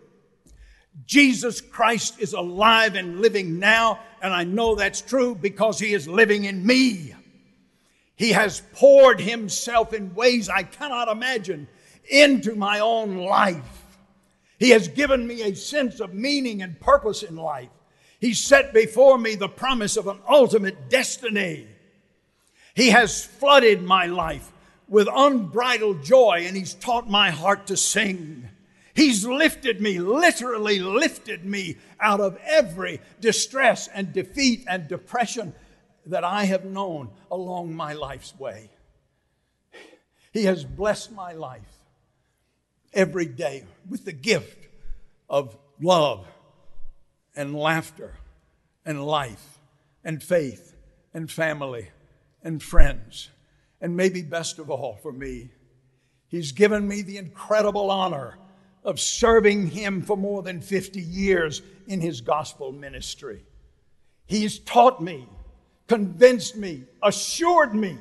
Jesus 1.07 1.61
Christ 1.61 2.21
is 2.21 2.33
alive 2.33 2.95
and 2.95 3.21
living 3.21 3.59
now, 3.59 4.01
and 4.23 4.33
I 4.33 4.45
know 4.45 4.75
that's 4.75 5.01
true 5.01 5.35
because 5.35 5.79
he 5.79 5.95
is 5.95 6.07
living 6.07 6.45
in 6.45 6.65
me. 6.65 7.15
He 8.21 8.33
has 8.33 8.61
poured 8.75 9.19
Himself 9.19 9.95
in 9.95 10.15
ways 10.15 10.51
I 10.51 10.63
cannot 10.63 11.09
imagine 11.09 11.69
into 12.11 12.55
my 12.55 12.81
own 12.81 13.17
life. 13.17 13.87
He 14.59 14.71
has 14.71 14.89
given 14.89 15.27
me 15.27 15.41
a 15.41 15.57
sense 15.57 16.01
of 16.01 16.13
meaning 16.13 16.61
and 16.61 16.79
purpose 16.79 17.23
in 17.23 17.37
life. 17.37 17.71
He 18.21 18.35
set 18.35 18.75
before 18.75 19.17
me 19.17 19.37
the 19.37 19.49
promise 19.49 19.97
of 19.97 20.07
an 20.07 20.19
ultimate 20.29 20.91
destiny. 20.91 21.67
He 22.75 22.91
has 22.91 23.25
flooded 23.25 23.83
my 23.83 24.05
life 24.05 24.53
with 24.87 25.09
unbridled 25.11 26.03
joy 26.03 26.45
and 26.47 26.55
He's 26.55 26.75
taught 26.75 27.09
my 27.09 27.31
heart 27.31 27.69
to 27.69 27.77
sing. 27.79 28.50
He's 28.95 29.25
lifted 29.25 29.81
me, 29.81 29.99
literally 29.99 30.81
lifted 30.81 31.45
me 31.45 31.77
out 32.01 32.21
of 32.21 32.39
every 32.45 33.01
distress 33.21 33.89
and 33.89 34.13
defeat 34.13 34.65
and 34.69 34.89
depression 34.89 35.55
that 36.07 36.25
I 36.25 36.45
have 36.45 36.65
known 36.65 37.11
along 37.31 37.75
my 37.75 37.93
life's 37.93 38.39
way. 38.39 38.71
He 40.33 40.45
has 40.45 40.65
blessed 40.65 41.13
my 41.13 41.33
life 41.33 41.61
every 42.93 43.27
day 43.27 43.65
with 43.89 44.05
the 44.05 44.13
gift 44.13 44.67
of 45.29 45.57
love 45.81 46.27
and 47.37 47.55
laughter 47.55 48.15
and 48.85 49.05
life 49.05 49.61
and 50.05 50.23
faith 50.23 50.75
and 51.15 51.31
family 51.31 51.89
and 52.43 52.63
friends. 52.63 53.31
And 53.81 53.97
maybe 53.97 54.23
best 54.23 54.59
of 54.59 54.71
all 54.71 54.99
for 55.03 55.13
me, 55.13 55.51
He's 56.29 56.53
given 56.53 56.87
me 56.87 57.03
the 57.03 57.17
incredible 57.17 57.91
honor 57.91 58.39
of 58.85 59.01
serving 59.01 59.69
Him 59.69 60.03
for 60.03 60.17
more 60.17 60.43
than 60.43 60.61
50 60.61 61.01
years 61.01 61.63
in 61.87 62.01
His 62.01 62.21
gospel 62.21 62.73
ministry. 62.73 63.43
He's 64.27 64.59
taught 64.61 65.03
me, 65.03 65.29
convinced 65.87 66.57
me, 66.57 66.85
assured 67.03 67.75
me 67.75 67.99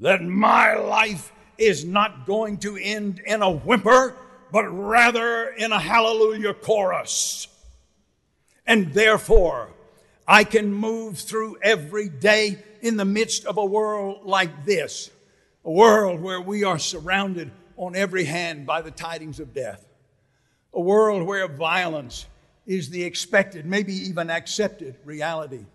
that 0.00 0.22
my 0.22 0.74
life 0.74 1.32
is 1.58 1.84
not 1.84 2.26
going 2.26 2.58
to 2.58 2.76
end 2.76 3.20
in 3.24 3.42
a 3.42 3.50
whimper, 3.50 4.16
but 4.50 4.64
rather 4.64 5.48
in 5.48 5.70
a 5.70 5.78
hallelujah 5.78 6.54
chorus. 6.54 7.46
And 8.66 8.92
therefore, 8.92 9.70
I 10.26 10.44
can 10.44 10.72
move 10.72 11.18
through 11.18 11.58
every 11.62 12.08
day 12.08 12.62
in 12.80 12.96
the 12.96 13.04
midst 13.04 13.44
of 13.44 13.56
a 13.56 13.64
world 13.64 14.24
like 14.24 14.64
this, 14.64 15.10
a 15.64 15.70
world 15.70 16.20
where 16.20 16.40
we 16.40 16.64
are 16.64 16.78
surrounded 16.78 17.50
on 17.82 17.96
every 17.96 18.22
hand 18.22 18.64
by 18.64 18.80
the 18.80 18.92
tidings 18.92 19.40
of 19.40 19.52
death, 19.52 19.84
a 20.72 20.80
world 20.80 21.26
where 21.26 21.48
violence 21.48 22.26
is 22.64 22.90
the 22.90 23.02
expected, 23.02 23.66
maybe 23.66 23.92
even 23.92 24.30
accepted 24.30 24.94
reality, 25.04 25.66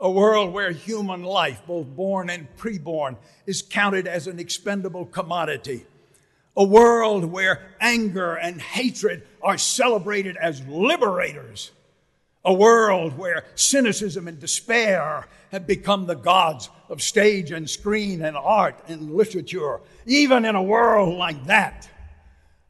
a 0.00 0.10
world 0.10 0.52
where 0.52 0.72
human 0.72 1.22
life, 1.22 1.62
both 1.68 1.86
born 1.86 2.30
and 2.30 2.48
preborn, 2.56 3.16
is 3.46 3.62
counted 3.62 4.08
as 4.08 4.26
an 4.26 4.40
expendable 4.40 5.06
commodity. 5.06 5.86
A 6.56 6.64
world 6.64 7.24
where 7.24 7.62
anger 7.80 8.34
and 8.34 8.60
hatred 8.60 9.24
are 9.40 9.56
celebrated 9.56 10.36
as 10.36 10.66
liberators 10.66 11.70
a 12.44 12.52
world 12.52 13.16
where 13.18 13.44
cynicism 13.54 14.26
and 14.28 14.38
despair 14.38 15.26
have 15.52 15.66
become 15.66 16.06
the 16.06 16.14
gods 16.14 16.70
of 16.88 17.02
stage 17.02 17.50
and 17.50 17.68
screen 17.68 18.22
and 18.22 18.36
art 18.36 18.78
and 18.88 19.14
literature. 19.14 19.80
Even 20.06 20.44
in 20.44 20.54
a 20.54 20.62
world 20.62 21.16
like 21.16 21.44
that, 21.46 21.88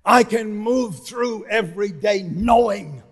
I 0.04 0.24
can 0.24 0.54
move 0.54 1.04
through 1.04 1.46
every 1.46 1.92
day 1.92 2.22
knowing 2.22 3.02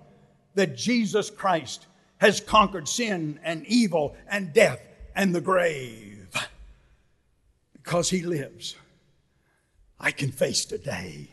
that 0.54 0.76
Jesus 0.76 1.30
Christ 1.30 1.86
has 2.18 2.40
conquered 2.40 2.88
sin 2.88 3.38
and 3.44 3.64
evil 3.66 4.16
and 4.28 4.52
death 4.52 4.80
and 5.14 5.34
the 5.34 5.40
grave. 5.40 6.28
Because 7.72 8.10
he 8.10 8.22
lives, 8.22 8.74
I 10.00 10.10
can 10.10 10.32
face 10.32 10.64
today. 10.64 11.30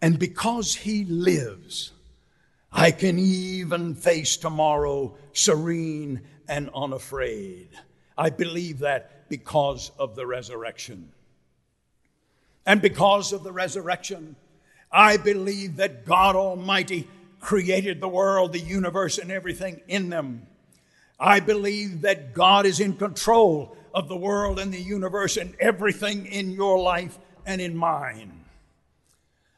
And 0.00 0.18
because 0.18 0.74
he 0.74 1.04
lives, 1.04 1.92
I 2.72 2.90
can 2.90 3.18
even 3.18 3.94
face 3.94 4.36
tomorrow 4.36 5.14
serene 5.32 6.22
and 6.48 6.70
unafraid. 6.74 7.68
I 8.16 8.30
believe 8.30 8.80
that 8.80 9.28
because 9.28 9.90
of 9.98 10.16
the 10.16 10.26
resurrection. 10.26 11.12
And 12.64 12.80
because 12.80 13.32
of 13.32 13.42
the 13.42 13.52
resurrection, 13.52 14.36
I 14.90 15.16
believe 15.16 15.76
that 15.76 16.04
God 16.06 16.36
Almighty 16.36 17.08
created 17.40 18.00
the 18.00 18.08
world, 18.08 18.52
the 18.52 18.60
universe, 18.60 19.18
and 19.18 19.30
everything 19.32 19.80
in 19.88 20.10
them. 20.10 20.46
I 21.18 21.40
believe 21.40 22.02
that 22.02 22.34
God 22.34 22.66
is 22.66 22.80
in 22.80 22.94
control 22.94 23.76
of 23.94 24.08
the 24.08 24.16
world 24.16 24.58
and 24.58 24.72
the 24.72 24.80
universe 24.80 25.36
and 25.36 25.54
everything 25.60 26.26
in 26.26 26.50
your 26.50 26.78
life 26.78 27.18
and 27.44 27.60
in 27.60 27.76
mine. 27.76 28.44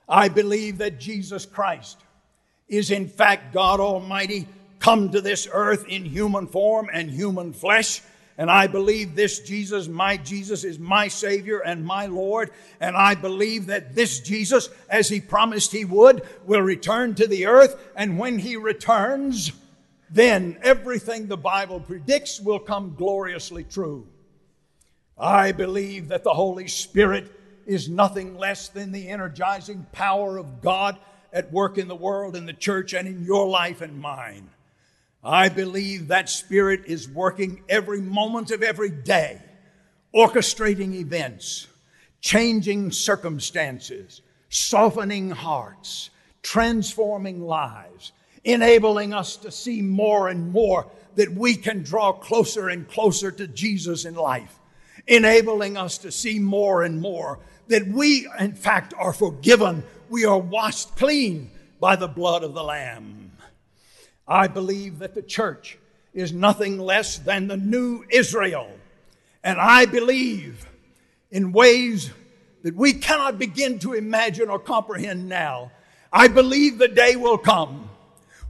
I 0.09 0.29
believe 0.29 0.79
that 0.79 1.01
Jesus 1.01 1.47
Christ 1.47 1.99
is 2.69 2.91
in 2.91 3.09
fact 3.09 3.53
God 3.53 3.81
Almighty 3.81 4.47
come 4.79 5.11
to 5.11 5.21
this 5.21 5.49
earth 5.53 5.87
in 5.89 6.05
human 6.05 6.47
form 6.47 6.91
and 6.93 7.11
human 7.11 7.53
flesh. 7.53 8.03
And 8.37 8.51
I 8.51 8.67
believe 8.67 9.15
this 9.15 9.41
Jesus, 9.41 9.87
my 9.87 10.17
Jesus, 10.17 10.65
is 10.65 10.79
my 10.79 11.09
Savior 11.09 11.61
and 11.61 11.85
my 11.85 12.07
Lord. 12.07 12.51
And 12.81 12.97
I 12.97 13.15
believe 13.15 13.67
that 13.67 13.95
this 13.95 14.21
Jesus, 14.21 14.69
as 14.91 15.09
He 15.09 15.21
promised 15.21 15.73
He 15.73 15.85
would, 15.85 16.23
will 16.45 16.61
return 16.61 17.15
to 17.15 17.27
the 17.27 17.47
earth. 17.47 17.81
And 17.95 18.19
when 18.19 18.39
He 18.39 18.57
returns, 18.57 19.53
then 20.11 20.59
everything 20.63 21.29
the 21.29 21.37
Bible 21.37 21.81
predicts 21.81 22.41
will 22.41 22.59
come 22.59 22.95
gloriously 22.97 23.65
true. 23.65 24.09
I 25.17 25.53
believe 25.53 26.09
that 26.09 26.25
the 26.25 26.35
Holy 26.35 26.67
Spirit 26.67 27.31
is 27.67 27.89
nothing 27.89 28.37
less 28.37 28.69
than 28.69 28.93
the 28.93 29.09
energizing 29.09 29.87
power 29.93 30.37
of 30.37 30.61
God 30.61 30.99
at 31.35 31.53
work 31.53 31.77
in 31.77 31.89
the 31.89 31.97
world, 31.97 32.37
in 32.37 32.47
the 32.47 32.53
church, 32.53 32.95
and 32.95 33.09
in 33.09 33.25
your 33.25 33.49
life 33.49 33.81
and 33.83 34.01
mine. 34.01 34.49
I 35.23 35.49
believe 35.49 36.09
that 36.09 36.29
Spirit 36.29 36.83
is 36.87 37.09
working 37.09 37.65
every 37.69 38.01
moment 38.01 38.53
of 38.53 38.63
every 38.63 38.91
day, 38.91 39.43
orchestrating 40.15 40.95
events, 40.95 41.67
changing 42.21 42.93
circumstances, 42.93 44.23
softening 44.49 45.31
hearts, 45.31 46.11
transforming 46.43 47.43
lives, 47.43 48.13
enabling 48.45 49.13
us 49.13 49.37
to 49.39 49.51
see 49.51 49.83
more 49.83 50.29
and 50.29 50.53
more 50.53 50.87
that 51.17 51.33
we 51.33 51.57
can 51.57 51.83
draw 51.83 52.13
closer 52.13 52.69
and 52.69 52.89
closer 52.89 53.33
to 53.33 53.49
Jesus 53.49 54.05
in 54.05 54.15
life, 54.15 54.61
enabling 55.09 55.77
us 55.77 55.99
to 55.99 56.13
see 56.13 56.39
more 56.39 56.85
and 56.85 57.01
more 57.01 57.41
that 57.69 57.89
we, 57.89 58.29
in 58.39 58.53
fact, 58.53 58.95
are 58.99 59.13
forgiven 59.13 59.83
we 60.09 60.25
are 60.25 60.39
washed 60.39 60.97
clean 60.97 61.51
by 61.81 61.97
the 61.97 62.09
blood 62.09 62.43
of 62.45 62.55
the 62.55 62.63
Lamb. 62.63 63.33
I 64.27 64.47
believe 64.47 65.01
that 65.01 65.15
the 65.15 65.23
church 65.23 65.79
is 66.15 66.33
nothing 66.33 66.79
less 66.79 67.19
than 67.19 67.47
the 67.47 67.57
new 67.57 68.05
Israel. 68.09 68.71
And 69.43 69.61
I 69.61 69.87
believe 69.87 70.67
in 71.31 71.53
ways 71.53 72.11
that 72.63 72.75
we 72.75 72.95
cannot 72.95 73.39
begin 73.39 73.79
to 73.81 73.93
imagine 73.93 74.49
or 74.49 74.59
comprehend 74.59 75.29
now. 75.29 75.71
I 76.13 76.29
believe 76.29 76.79
the 76.79 76.89
day 76.89 77.17
will 77.17 77.37
come 77.37 77.91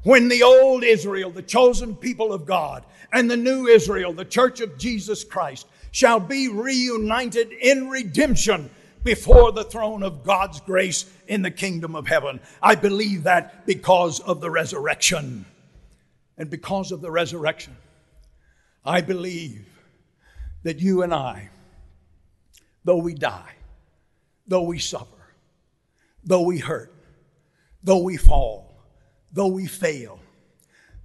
when 0.04 0.28
the 0.28 0.42
old 0.42 0.84
Israel, 0.84 1.30
the 1.30 1.42
chosen 1.42 1.96
people 1.96 2.32
of 2.32 2.46
God, 2.46 2.84
and 3.12 3.30
the 3.30 3.36
new 3.36 3.66
Israel, 3.66 4.12
the 4.12 4.24
church 4.24 4.60
of 4.60 4.78
Jesus 4.78 5.24
Christ, 5.24 5.66
shall 5.90 6.20
be 6.20 6.48
reunited 6.48 7.52
in 7.52 7.88
redemption 7.88 8.70
before 9.04 9.52
the 9.52 9.64
throne 9.64 10.02
of 10.02 10.24
God's 10.24 10.60
grace 10.60 11.04
in 11.28 11.42
the 11.42 11.50
kingdom 11.50 11.94
of 11.94 12.08
heaven. 12.08 12.40
I 12.62 12.74
believe 12.74 13.24
that 13.24 13.66
because 13.66 14.18
of 14.20 14.40
the 14.40 14.50
resurrection. 14.50 15.44
And 16.36 16.50
because 16.50 16.90
of 16.90 17.00
the 17.00 17.10
resurrection, 17.10 17.76
I 18.84 19.02
believe 19.02 19.68
that 20.64 20.80
you 20.80 21.02
and 21.02 21.14
I, 21.14 21.50
though 22.84 22.96
we 22.96 23.14
die, 23.14 23.52
though 24.46 24.64
we 24.64 24.78
suffer, 24.78 25.06
though 26.24 26.42
we 26.42 26.58
hurt, 26.58 26.92
though 27.84 28.02
we 28.02 28.16
fall, 28.16 28.74
though 29.32 29.48
we 29.48 29.66
fail, 29.66 30.18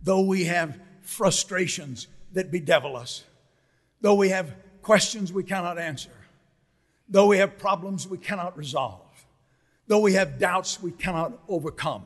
though 0.01 0.21
we 0.21 0.45
have 0.45 0.79
frustrations 1.01 2.07
that 2.31 2.51
bedevil 2.51 2.95
us, 2.95 3.23
though 4.01 4.15
we 4.15 4.29
have 4.29 4.55
questions 4.81 5.31
we 5.31 5.43
cannot 5.43 5.77
answer, 5.77 6.09
Though 7.09 7.25
we 7.25 7.39
have 7.39 7.57
problems 7.57 8.07
we 8.07 8.19
cannot 8.19 8.55
resolve, 8.55 9.01
though 9.87 9.99
we 9.99 10.13
have 10.13 10.37
doubts 10.37 10.81
we 10.81 10.91
cannot 10.91 11.33
overcome, 11.47 12.05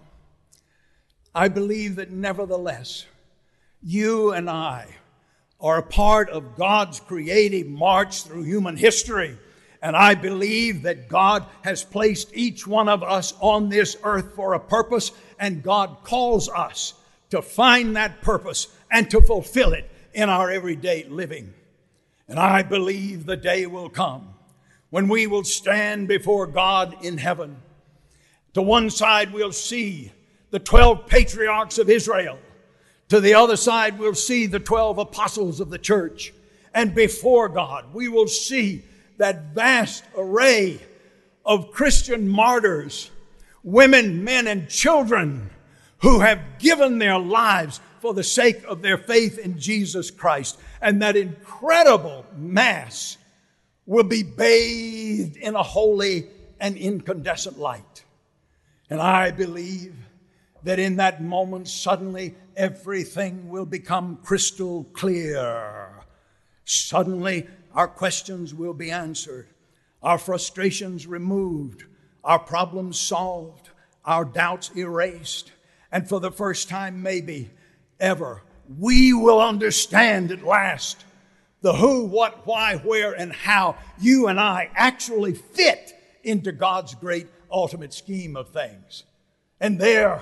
I 1.36 1.50
believe 1.50 1.98
that 1.98 2.12
nevertheless, 2.12 3.06
you 3.82 4.32
and 4.32 4.50
I 4.50 4.88
are 5.60 5.78
a 5.78 5.84
part 5.84 6.30
of 6.30 6.56
God's 6.56 7.02
creative 7.02 7.68
march 7.68 8.24
through 8.24 8.44
human 8.44 8.78
history. 8.78 9.38
And 9.82 9.98
I 9.98 10.16
believe 10.16 10.84
that 10.84 11.10
God 11.10 11.46
has 11.64 11.84
placed 11.84 12.34
each 12.34 12.66
one 12.66 12.88
of 12.88 13.04
us 13.04 13.34
on 13.42 13.68
this 13.68 13.98
earth 14.04 14.36
for 14.36 14.54
a 14.54 14.60
purpose, 14.60 15.12
and 15.40 15.64
God 15.64 15.98
calls 16.04 16.48
us 16.48 16.94
to 17.32 17.42
find 17.42 17.96
that 17.98 18.22
purpose 18.22 18.68
and 18.90 19.10
to 19.10 19.20
fulfill 19.20 19.74
it 19.74 19.90
in 20.14 20.30
our 20.30 20.50
everyday 20.50 21.04
living. 21.06 21.54
And 22.30 22.40
I 22.40 22.64
believe 22.64 23.26
the 23.26 23.36
day 23.36 23.66
will 23.66 23.90
come 23.90 24.33
when 24.94 25.08
we 25.08 25.26
will 25.26 25.44
stand 25.44 26.08
before 26.08 26.46
God 26.46 27.04
in 27.04 27.18
heaven. 27.18 27.58
To 28.54 28.62
one 28.62 28.92
side, 28.92 29.34
we'll 29.34 29.52
see 29.52 30.12
the 30.52 30.60
12 30.60 31.08
patriarchs 31.08 31.80
of 31.80 31.90
Israel. 31.90 32.38
To 33.10 33.20
the 33.20 33.34
other 33.34 33.56
side, 33.56 33.98
we'll 33.98 34.14
see 34.14 34.46
the 34.46 34.60
12 34.60 35.00
apostles 35.00 35.60
of 35.60 35.72
the 35.72 35.80
church. 35.80 36.32
And 36.76 36.94
before 36.94 37.50
God, 37.50 37.92
we 37.92 38.08
will 38.08 38.28
see 38.28 38.84
that 39.18 39.56
vast 39.56 40.04
array 40.16 40.80
of 41.44 41.72
Christian 41.72 42.28
martyrs, 42.28 43.10
women, 43.64 44.24
men, 44.24 44.46
and 44.46 44.70
children 44.70 45.50
who 46.04 46.20
have 46.20 46.60
given 46.60 47.00
their 47.00 47.18
lives 47.18 47.82
for 48.00 48.14
the 48.14 48.24
sake 48.24 48.64
of 48.66 48.84
their 48.84 49.00
faith 49.00 49.40
in 49.40 49.58
Jesus 49.58 50.12
Christ. 50.12 50.60
And 50.84 51.02
that 51.02 51.18
incredible 51.18 52.28
mass 52.38 53.18
will 53.86 54.04
be 54.04 54.24
bathed 54.24 55.38
in 55.38 55.56
a 55.56 55.64
holy 55.64 56.28
and 56.60 56.78
incandescent 56.78 57.60
light. 57.60 58.04
And 58.90 59.02
I 59.02 59.32
believe 59.32 59.96
that 60.64 60.80
in 60.80 60.96
that 60.98 61.22
moment, 61.22 61.68
suddenly 61.68 62.36
everything 62.56 63.50
will 63.50 63.66
become 63.66 64.18
crystal 64.24 64.86
clear. 64.94 65.90
Suddenly, 66.64 67.48
our 67.74 67.88
questions 67.88 68.54
will 68.54 68.74
be 68.74 68.92
answered, 68.92 69.48
our 70.02 70.18
frustrations 70.18 71.08
removed, 71.08 71.86
our 72.24 72.40
problems 72.40 73.00
solved, 73.00 73.72
our 74.06 74.24
doubts 74.24 74.72
erased. 74.76 75.52
And 75.92 76.08
for 76.08 76.20
the 76.20 76.32
first 76.32 76.70
time, 76.70 77.02
maybe 77.02 77.50
ever, 78.00 78.44
we 78.80 79.14
will 79.14 79.42
understand 79.42 80.32
at 80.32 80.44
last 80.44 81.04
the 81.64 81.74
who, 81.74 82.04
what, 82.04 82.46
why, 82.46 82.76
where, 82.76 83.14
and 83.14 83.32
how 83.32 83.78
you 84.00 84.28
and 84.28 84.38
I 84.38 84.70
actually 84.76 85.34
fit 85.34 85.94
into 86.22 86.52
God's 86.52 86.94
great 86.94 87.28
ultimate 87.50 87.94
scheme 87.94 88.36
of 88.36 88.50
things. 88.50 89.06
And 89.62 89.80
there, 89.80 90.22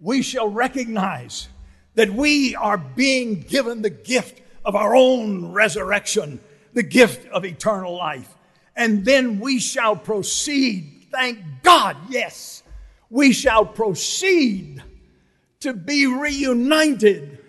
we 0.00 0.22
shall 0.22 0.48
recognize 0.48 1.48
that 1.94 2.10
we 2.10 2.56
are 2.56 2.78
being 2.78 3.42
given 3.42 3.80
the 3.80 3.90
gift 3.90 4.42
of 4.64 4.74
our 4.74 4.94
own 4.94 5.52
resurrection, 5.52 6.40
the 6.72 6.82
gift 6.82 7.28
of 7.30 7.44
eternal 7.44 7.96
life. 7.96 8.34
And 8.74 9.04
then 9.04 9.38
we 9.38 9.60
shall 9.60 9.94
proceed, 9.94 11.06
thank 11.12 11.38
God, 11.62 11.96
yes, 12.08 12.64
we 13.08 13.32
shall 13.32 13.64
proceed 13.64 14.82
to 15.60 15.74
be 15.74 16.06
reunited 16.06 17.39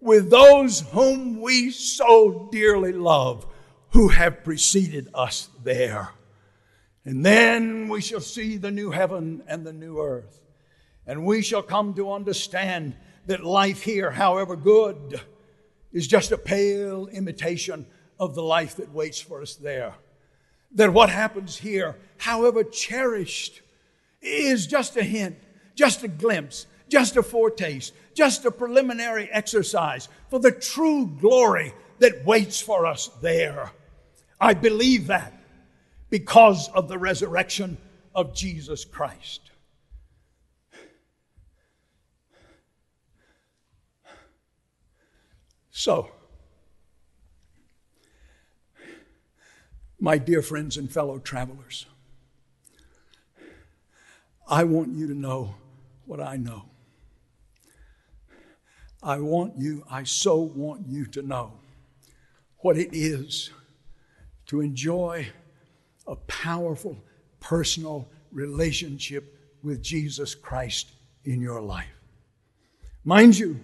with 0.00 0.30
those 0.30 0.80
whom 0.92 1.40
we 1.40 1.70
so 1.70 2.48
dearly 2.50 2.92
love, 2.92 3.46
who 3.90 4.08
have 4.08 4.44
preceded 4.44 5.08
us 5.14 5.48
there. 5.62 6.10
And 7.04 7.24
then 7.24 7.88
we 7.88 8.00
shall 8.00 8.20
see 8.20 8.56
the 8.56 8.70
new 8.70 8.90
heaven 8.90 9.42
and 9.46 9.66
the 9.66 9.72
new 9.72 10.00
earth. 10.00 10.40
And 11.06 11.24
we 11.24 11.42
shall 11.42 11.62
come 11.62 11.94
to 11.94 12.12
understand 12.12 12.94
that 13.26 13.44
life 13.44 13.82
here, 13.82 14.10
however 14.12 14.56
good, 14.56 15.20
is 15.92 16.06
just 16.06 16.32
a 16.32 16.38
pale 16.38 17.06
imitation 17.08 17.86
of 18.18 18.34
the 18.34 18.42
life 18.42 18.76
that 18.76 18.92
waits 18.92 19.20
for 19.20 19.42
us 19.42 19.56
there. 19.56 19.94
That 20.72 20.92
what 20.92 21.10
happens 21.10 21.58
here, 21.58 21.96
however 22.18 22.62
cherished, 22.62 23.62
is 24.22 24.66
just 24.66 24.96
a 24.96 25.02
hint, 25.02 25.36
just 25.74 26.04
a 26.04 26.08
glimpse, 26.08 26.66
just 26.90 27.16
a 27.16 27.22
foretaste, 27.22 27.94
just 28.14 28.44
a 28.44 28.50
preliminary 28.50 29.28
exercise 29.30 30.08
for 30.28 30.38
the 30.38 30.52
true 30.52 31.06
glory 31.06 31.72
that 32.00 32.24
waits 32.24 32.60
for 32.60 32.84
us 32.84 33.08
there. 33.22 33.70
I 34.40 34.54
believe 34.54 35.06
that 35.06 35.32
because 36.10 36.68
of 36.70 36.88
the 36.88 36.98
resurrection 36.98 37.78
of 38.14 38.34
Jesus 38.34 38.84
Christ. 38.84 39.40
So, 45.70 46.10
my 49.98 50.18
dear 50.18 50.42
friends 50.42 50.76
and 50.76 50.90
fellow 50.90 51.18
travelers, 51.18 51.86
I 54.48 54.64
want 54.64 54.94
you 54.94 55.06
to 55.06 55.14
know 55.14 55.54
what 56.04 56.20
I 56.20 56.36
know. 56.36 56.64
I 59.02 59.18
want 59.18 59.54
you, 59.58 59.84
I 59.90 60.04
so 60.04 60.36
want 60.36 60.86
you 60.88 61.06
to 61.06 61.22
know 61.22 61.52
what 62.58 62.76
it 62.76 62.90
is 62.92 63.50
to 64.46 64.60
enjoy 64.60 65.26
a 66.06 66.16
powerful 66.16 66.96
personal 67.38 68.08
relationship 68.30 69.38
with 69.62 69.82
Jesus 69.82 70.34
Christ 70.34 70.90
in 71.24 71.40
your 71.40 71.62
life. 71.62 71.86
Mind 73.04 73.38
you, 73.38 73.60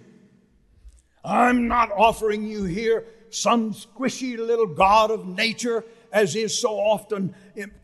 I'm 1.23 1.67
not 1.67 1.91
offering 1.91 2.47
you 2.47 2.63
here 2.63 3.05
some 3.29 3.73
squishy 3.73 4.37
little 4.37 4.65
God 4.67 5.11
of 5.11 5.27
nature 5.27 5.83
as 6.11 6.35
is 6.35 6.59
so 6.59 6.79
often 6.79 7.35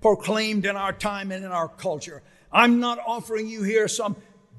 proclaimed 0.01 0.65
in 0.65 0.75
our 0.75 0.93
time 0.93 1.31
and 1.31 1.43
in 1.43 1.51
our 1.51 1.67
culture. 1.67 2.23
I'm 2.51 2.79
not 2.79 2.99
offering 3.05 3.47
you 3.47 3.63
here 3.63 3.87
some 3.87 4.15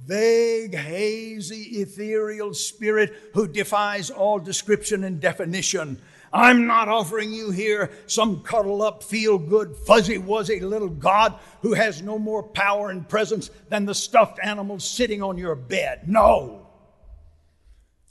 vague, 0.07 0.75
hazy, 0.75 1.81
ethereal 1.81 2.55
spirit 2.55 3.15
who 3.33 3.49
defies 3.49 4.11
all 4.11 4.39
description 4.39 5.05
and 5.05 5.21
definition. 5.21 6.01
I'm 6.33 6.67
not 6.67 6.89
offering 6.89 7.33
you 7.33 7.53
here 7.53 7.93
some 8.07 8.43
cuddle 8.43 8.83
up, 8.83 9.05
feel 9.05 9.39
good, 9.39 9.77
fuzzy 9.77 10.19
wuzzy 10.19 10.61
little 10.61 10.89
God 10.89 11.35
who 11.63 11.75
has 11.75 12.03
no 12.03 12.19
more 12.19 12.43
power 12.43 12.91
and 12.91 13.09
presence 13.09 13.51
than 13.69 13.87
the 13.87 13.95
stuffed 13.95 14.41
animal 14.43 14.81
sitting 14.81 15.23
on 15.23 15.39
your 15.39 15.55
bed. 15.55 16.09
No. 16.09 16.67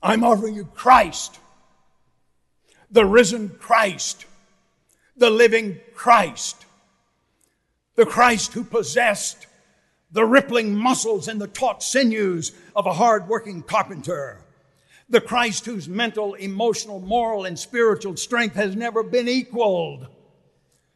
I'm 0.01 0.23
offering 0.23 0.55
you 0.55 0.65
Christ, 0.65 1.37
the 2.89 3.05
risen 3.05 3.49
Christ, 3.49 4.25
the 5.17 5.29
living 5.29 5.79
Christ, 5.93 6.65
the 7.95 8.05
Christ 8.05 8.53
who 8.53 8.63
possessed 8.63 9.47
the 10.13 10.25
rippling 10.25 10.75
muscles 10.75 11.27
and 11.27 11.41
the 11.41 11.47
taut 11.47 11.83
sinews 11.83 12.53
of 12.75 12.85
a 12.85 12.93
hard-working 12.93 13.63
carpenter. 13.63 14.39
The 15.09 15.19
Christ 15.19 15.65
whose 15.65 15.89
mental, 15.89 16.35
emotional, 16.35 16.99
moral, 16.99 17.45
and 17.45 17.59
spiritual 17.59 18.15
strength 18.15 18.55
has 18.55 18.75
never 18.75 19.03
been 19.03 19.27
equaled. 19.27 20.07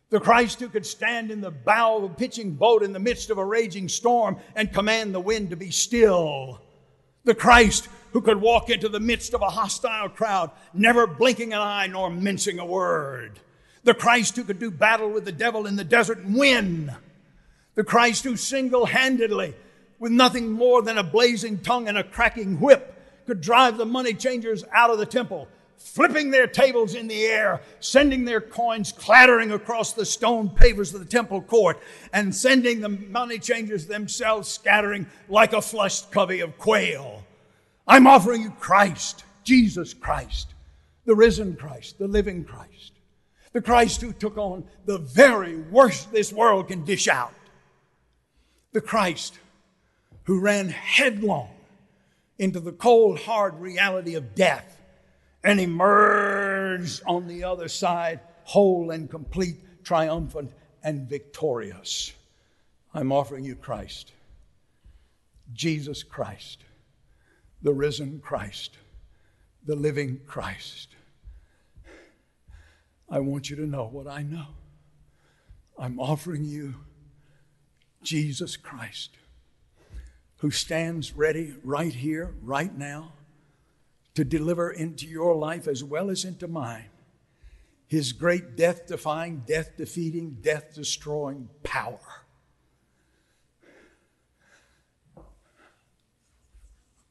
The 0.09 0.19
Christ 0.19 0.59
who 0.59 0.69
could 0.69 0.85
stand 0.85 1.31
in 1.31 1.41
the 1.41 1.51
bow 1.51 1.97
of 1.97 2.03
a 2.03 2.09
pitching 2.09 2.53
boat 2.53 2.83
in 2.83 2.93
the 2.93 2.99
midst 2.99 3.29
of 3.29 3.37
a 3.37 3.43
raging 3.43 3.89
storm 3.89 4.37
and 4.55 4.71
command 4.71 5.13
the 5.13 5.19
wind 5.19 5.49
to 5.49 5.57
be 5.57 5.71
still. 5.71 6.61
The 7.25 7.35
Christ 7.35 7.89
who 8.11 8.21
could 8.21 8.39
walk 8.39 8.69
into 8.69 8.87
the 8.87 9.01
midst 9.01 9.33
of 9.33 9.41
a 9.41 9.49
hostile 9.49 10.09
crowd, 10.09 10.51
never 10.73 11.05
blinking 11.05 11.51
an 11.53 11.59
eye 11.59 11.87
nor 11.87 12.09
mincing 12.09 12.59
a 12.59 12.65
word. 12.65 13.39
The 13.83 13.93
Christ 13.93 14.35
who 14.35 14.43
could 14.43 14.59
do 14.59 14.71
battle 14.71 15.09
with 15.09 15.25
the 15.25 15.31
devil 15.31 15.65
in 15.65 15.75
the 15.75 15.83
desert 15.83 16.19
and 16.19 16.35
win. 16.35 16.95
The 17.77 17.83
Christ 17.83 18.23
who 18.23 18.35
single 18.37 18.87
handedly, 18.87 19.53
with 19.99 20.11
nothing 20.11 20.51
more 20.51 20.81
than 20.81 20.97
a 20.97 21.03
blazing 21.03 21.59
tongue 21.59 21.87
and 21.87 21.95
a 21.95 22.03
cracking 22.03 22.59
whip, 22.59 22.95
could 23.27 23.39
drive 23.39 23.77
the 23.77 23.85
money 23.85 24.15
changers 24.15 24.63
out 24.73 24.89
of 24.89 24.97
the 24.97 25.05
temple, 25.05 25.47
flipping 25.77 26.31
their 26.31 26.47
tables 26.47 26.95
in 26.95 27.07
the 27.07 27.23
air, 27.25 27.61
sending 27.79 28.25
their 28.25 28.41
coins 28.41 28.91
clattering 28.91 29.51
across 29.51 29.93
the 29.93 30.07
stone 30.07 30.49
pavers 30.49 30.91
of 30.91 31.01
the 31.01 31.05
temple 31.05 31.39
court, 31.39 31.79
and 32.11 32.33
sending 32.33 32.81
the 32.81 32.89
money 32.89 33.37
changers 33.37 33.85
themselves 33.85 34.49
scattering 34.49 35.05
like 35.29 35.53
a 35.53 35.61
flushed 35.61 36.11
covey 36.11 36.39
of 36.39 36.57
quail. 36.57 37.23
I'm 37.87 38.07
offering 38.07 38.41
you 38.41 38.49
Christ, 38.59 39.23
Jesus 39.43 39.93
Christ, 39.93 40.55
the 41.05 41.15
risen 41.15 41.55
Christ, 41.55 41.99
the 41.99 42.07
living 42.07 42.43
Christ, 42.43 42.93
the 43.53 43.61
Christ 43.61 44.01
who 44.01 44.13
took 44.13 44.35
on 44.39 44.63
the 44.85 44.97
very 44.97 45.57
worst 45.57 46.11
this 46.11 46.33
world 46.33 46.69
can 46.69 46.83
dish 46.83 47.07
out 47.07 47.35
the 48.77 48.81
Christ 48.81 49.39
who 50.25 50.39
ran 50.39 50.69
headlong 50.69 51.49
into 52.37 52.59
the 52.59 52.71
cold, 52.71 53.17
hard 53.17 53.59
reality 53.59 54.13
of 54.13 54.35
death 54.35 54.79
and 55.43 55.59
emerged 55.59 57.01
on 57.07 57.25
the 57.25 57.43
other 57.43 57.69
side 57.69 58.19
whole 58.43 58.91
and 58.91 59.09
complete, 59.09 59.83
triumphant 59.83 60.51
and 60.83 61.09
victorious. 61.09 62.13
I'm 62.93 63.11
offering 63.11 63.45
you 63.45 63.55
Christ, 63.55 64.11
Jesus 65.53 66.03
Christ, 66.03 66.59
the 67.63 67.73
risen 67.73 68.19
Christ, 68.19 68.77
the 69.65 69.75
living 69.75 70.21
Christ. 70.27 70.89
I 73.09 73.21
want 73.21 73.49
you 73.49 73.55
to 73.55 73.65
know 73.65 73.87
what 73.87 74.05
I 74.05 74.21
know. 74.21 74.49
I'm 75.79 75.99
offering 75.99 76.45
you 76.45 76.75
Jesus 78.03 78.57
Christ, 78.57 79.17
who 80.37 80.51
stands 80.51 81.13
ready 81.13 81.53
right 81.63 81.93
here, 81.93 82.35
right 82.41 82.75
now, 82.75 83.13
to 84.15 84.23
deliver 84.23 84.71
into 84.71 85.05
your 85.05 85.35
life 85.35 85.67
as 85.67 85.83
well 85.83 86.09
as 86.09 86.25
into 86.25 86.47
mine 86.47 86.89
his 87.87 88.11
great 88.11 88.57
death 88.57 88.85
defying, 88.85 89.43
death 89.47 89.77
defeating, 89.77 90.37
death 90.41 90.75
destroying 90.75 91.49
power. 91.63 91.99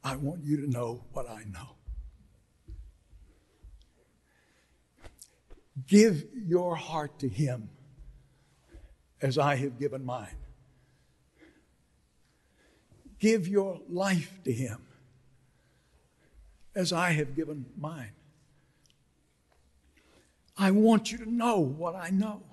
I 0.05 0.17
want 0.17 0.45
you 0.45 0.59
to 0.59 0.71
know 0.71 1.03
what 1.13 1.29
I 1.29 1.45
know. 1.45 1.71
Give 5.87 6.25
your 6.35 6.77
heart 6.77 7.19
to 7.21 7.29
him 7.29 7.71
as 9.21 9.39
I 9.39 9.57
have 9.57 9.79
given 9.79 10.05
mine. 10.05 10.37
Give 13.27 13.49
your 13.49 13.81
life 13.89 14.39
to 14.45 14.53
Him 14.53 14.79
as 16.77 16.93
I 16.93 17.11
have 17.11 17.35
given 17.35 17.67
mine. 17.77 18.13
I 20.57 20.71
want 20.71 21.11
you 21.11 21.19
to 21.19 21.29
know 21.29 21.59
what 21.59 21.97
I 21.97 22.11
know. 22.11 22.45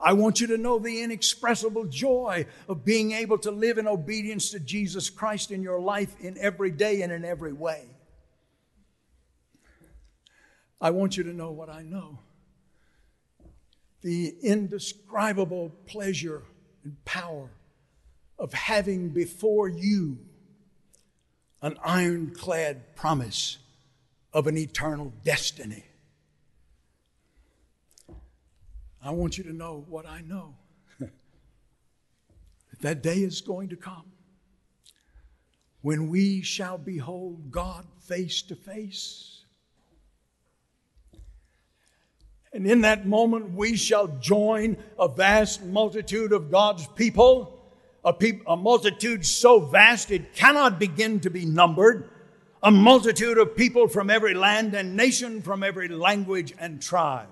I 0.00 0.12
want 0.12 0.40
you 0.40 0.46
to 0.46 0.58
know 0.58 0.78
the 0.78 1.02
inexpressible 1.02 1.86
joy 1.86 2.46
of 2.68 2.84
being 2.84 3.10
able 3.10 3.36
to 3.38 3.50
live 3.50 3.78
in 3.78 3.88
obedience 3.88 4.52
to 4.52 4.60
Jesus 4.60 5.10
Christ 5.10 5.50
in 5.50 5.60
your 5.60 5.80
life 5.80 6.14
in 6.20 6.38
every 6.38 6.70
day 6.70 7.02
and 7.02 7.12
in 7.12 7.24
every 7.24 7.52
way. 7.52 7.88
I 10.80 10.90
want 10.90 11.16
you 11.16 11.24
to 11.24 11.32
know 11.32 11.50
what 11.50 11.68
I 11.68 11.82
know 11.82 12.20
the 14.02 14.36
indescribable 14.40 15.72
pleasure 15.88 16.44
and 16.84 17.04
power 17.04 17.50
of 18.38 18.52
having 18.52 19.10
before 19.10 19.68
you 19.68 20.18
an 21.62 21.76
ironclad 21.84 22.94
promise 22.96 23.58
of 24.32 24.46
an 24.46 24.58
eternal 24.58 25.12
destiny. 25.24 25.84
I 29.02 29.10
want 29.10 29.38
you 29.38 29.44
to 29.44 29.52
know 29.52 29.84
what 29.88 30.06
I 30.06 30.22
know. 30.22 30.54
that 32.80 33.02
day 33.02 33.18
is 33.18 33.40
going 33.40 33.68
to 33.68 33.76
come 33.76 34.04
when 35.82 36.08
we 36.08 36.40
shall 36.40 36.78
behold 36.78 37.50
God 37.50 37.84
face 38.00 38.40
to 38.42 38.56
face. 38.56 39.44
And 42.54 42.66
in 42.66 42.80
that 42.82 43.06
moment, 43.06 43.52
we 43.52 43.76
shall 43.76 44.06
join 44.06 44.78
a 44.98 45.08
vast 45.08 45.62
multitude 45.62 46.32
of 46.32 46.50
God's 46.50 46.86
people, 46.86 47.53
a, 48.04 48.14
a 48.46 48.56
multitude 48.56 49.24
so 49.24 49.60
vast 49.60 50.10
it 50.10 50.34
cannot 50.34 50.78
begin 50.78 51.20
to 51.20 51.30
be 51.30 51.44
numbered, 51.44 52.10
a 52.62 52.70
multitude 52.70 53.38
of 53.38 53.56
people 53.56 53.88
from 53.88 54.10
every 54.10 54.34
land 54.34 54.74
and 54.74 54.96
nation, 54.96 55.42
from 55.42 55.62
every 55.62 55.88
language 55.88 56.54
and 56.58 56.80
tribe 56.80 57.28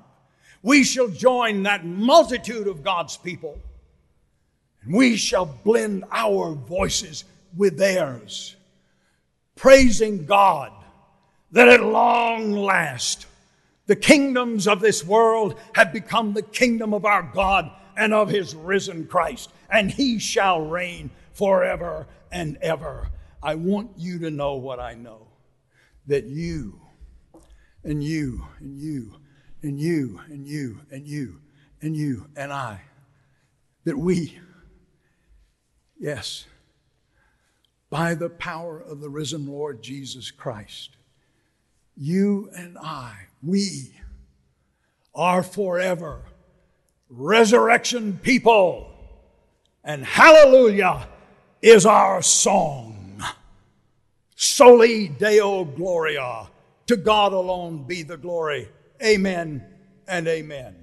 we 0.62 0.84
shall 0.84 1.08
join 1.08 1.64
that 1.64 1.84
multitude 1.84 2.68
of 2.68 2.84
God's 2.84 3.16
people. 3.16 3.58
And 4.82 4.94
we 4.94 5.16
shall 5.16 5.46
blend 5.46 6.04
our 6.10 6.52
voices 6.52 7.24
with 7.56 7.76
theirs, 7.76 8.56
praising 9.56 10.24
God 10.24 10.72
that 11.50 11.68
at 11.68 11.82
long 11.82 12.52
last 12.52 13.26
the 13.86 13.96
kingdoms 13.96 14.68
of 14.68 14.80
this 14.80 15.04
world 15.04 15.56
have 15.74 15.92
become 15.92 16.32
the 16.32 16.42
kingdom 16.42 16.94
of 16.94 17.04
our 17.04 17.22
God 17.22 17.70
and 17.96 18.12
of 18.14 18.28
his 18.28 18.54
risen 18.54 19.06
Christ, 19.06 19.50
and 19.70 19.90
he 19.90 20.18
shall 20.18 20.60
reign 20.60 21.10
forever 21.32 22.06
and 22.30 22.56
ever. 22.62 23.08
I 23.42 23.56
want 23.56 23.92
you 23.96 24.18
to 24.20 24.30
know 24.30 24.54
what 24.54 24.78
I 24.78 24.94
know 24.94 25.28
that 26.06 26.24
you 26.24 26.80
and 27.84 28.02
you 28.02 28.46
and 28.60 28.80
you 28.80 29.14
and 29.62 29.80
you 29.80 30.20
and 30.28 30.46
you 30.46 30.80
and 30.90 31.06
you 31.06 31.40
and 31.80 31.96
you 31.96 32.28
and 32.36 32.52
I. 32.52 32.82
That 33.84 33.98
we, 33.98 34.38
yes, 35.98 36.46
by 37.90 38.14
the 38.14 38.30
power 38.30 38.80
of 38.80 39.00
the 39.00 39.10
risen 39.10 39.46
Lord 39.46 39.82
Jesus 39.82 40.30
Christ, 40.30 40.96
you 41.96 42.48
and 42.56 42.78
I, 42.78 43.26
we 43.42 43.92
are 45.14 45.42
forever 45.42 46.22
resurrection 47.16 48.18
people. 48.22 48.88
And 49.84 50.04
hallelujah 50.04 51.08
is 51.60 51.86
our 51.86 52.22
song. 52.22 53.22
Soli 54.34 55.08
Deo 55.08 55.64
Gloria. 55.64 56.48
To 56.86 56.96
God 56.96 57.32
alone 57.32 57.84
be 57.84 58.02
the 58.02 58.16
glory. 58.16 58.68
Amen 59.02 59.64
and 60.08 60.26
amen. 60.26 60.81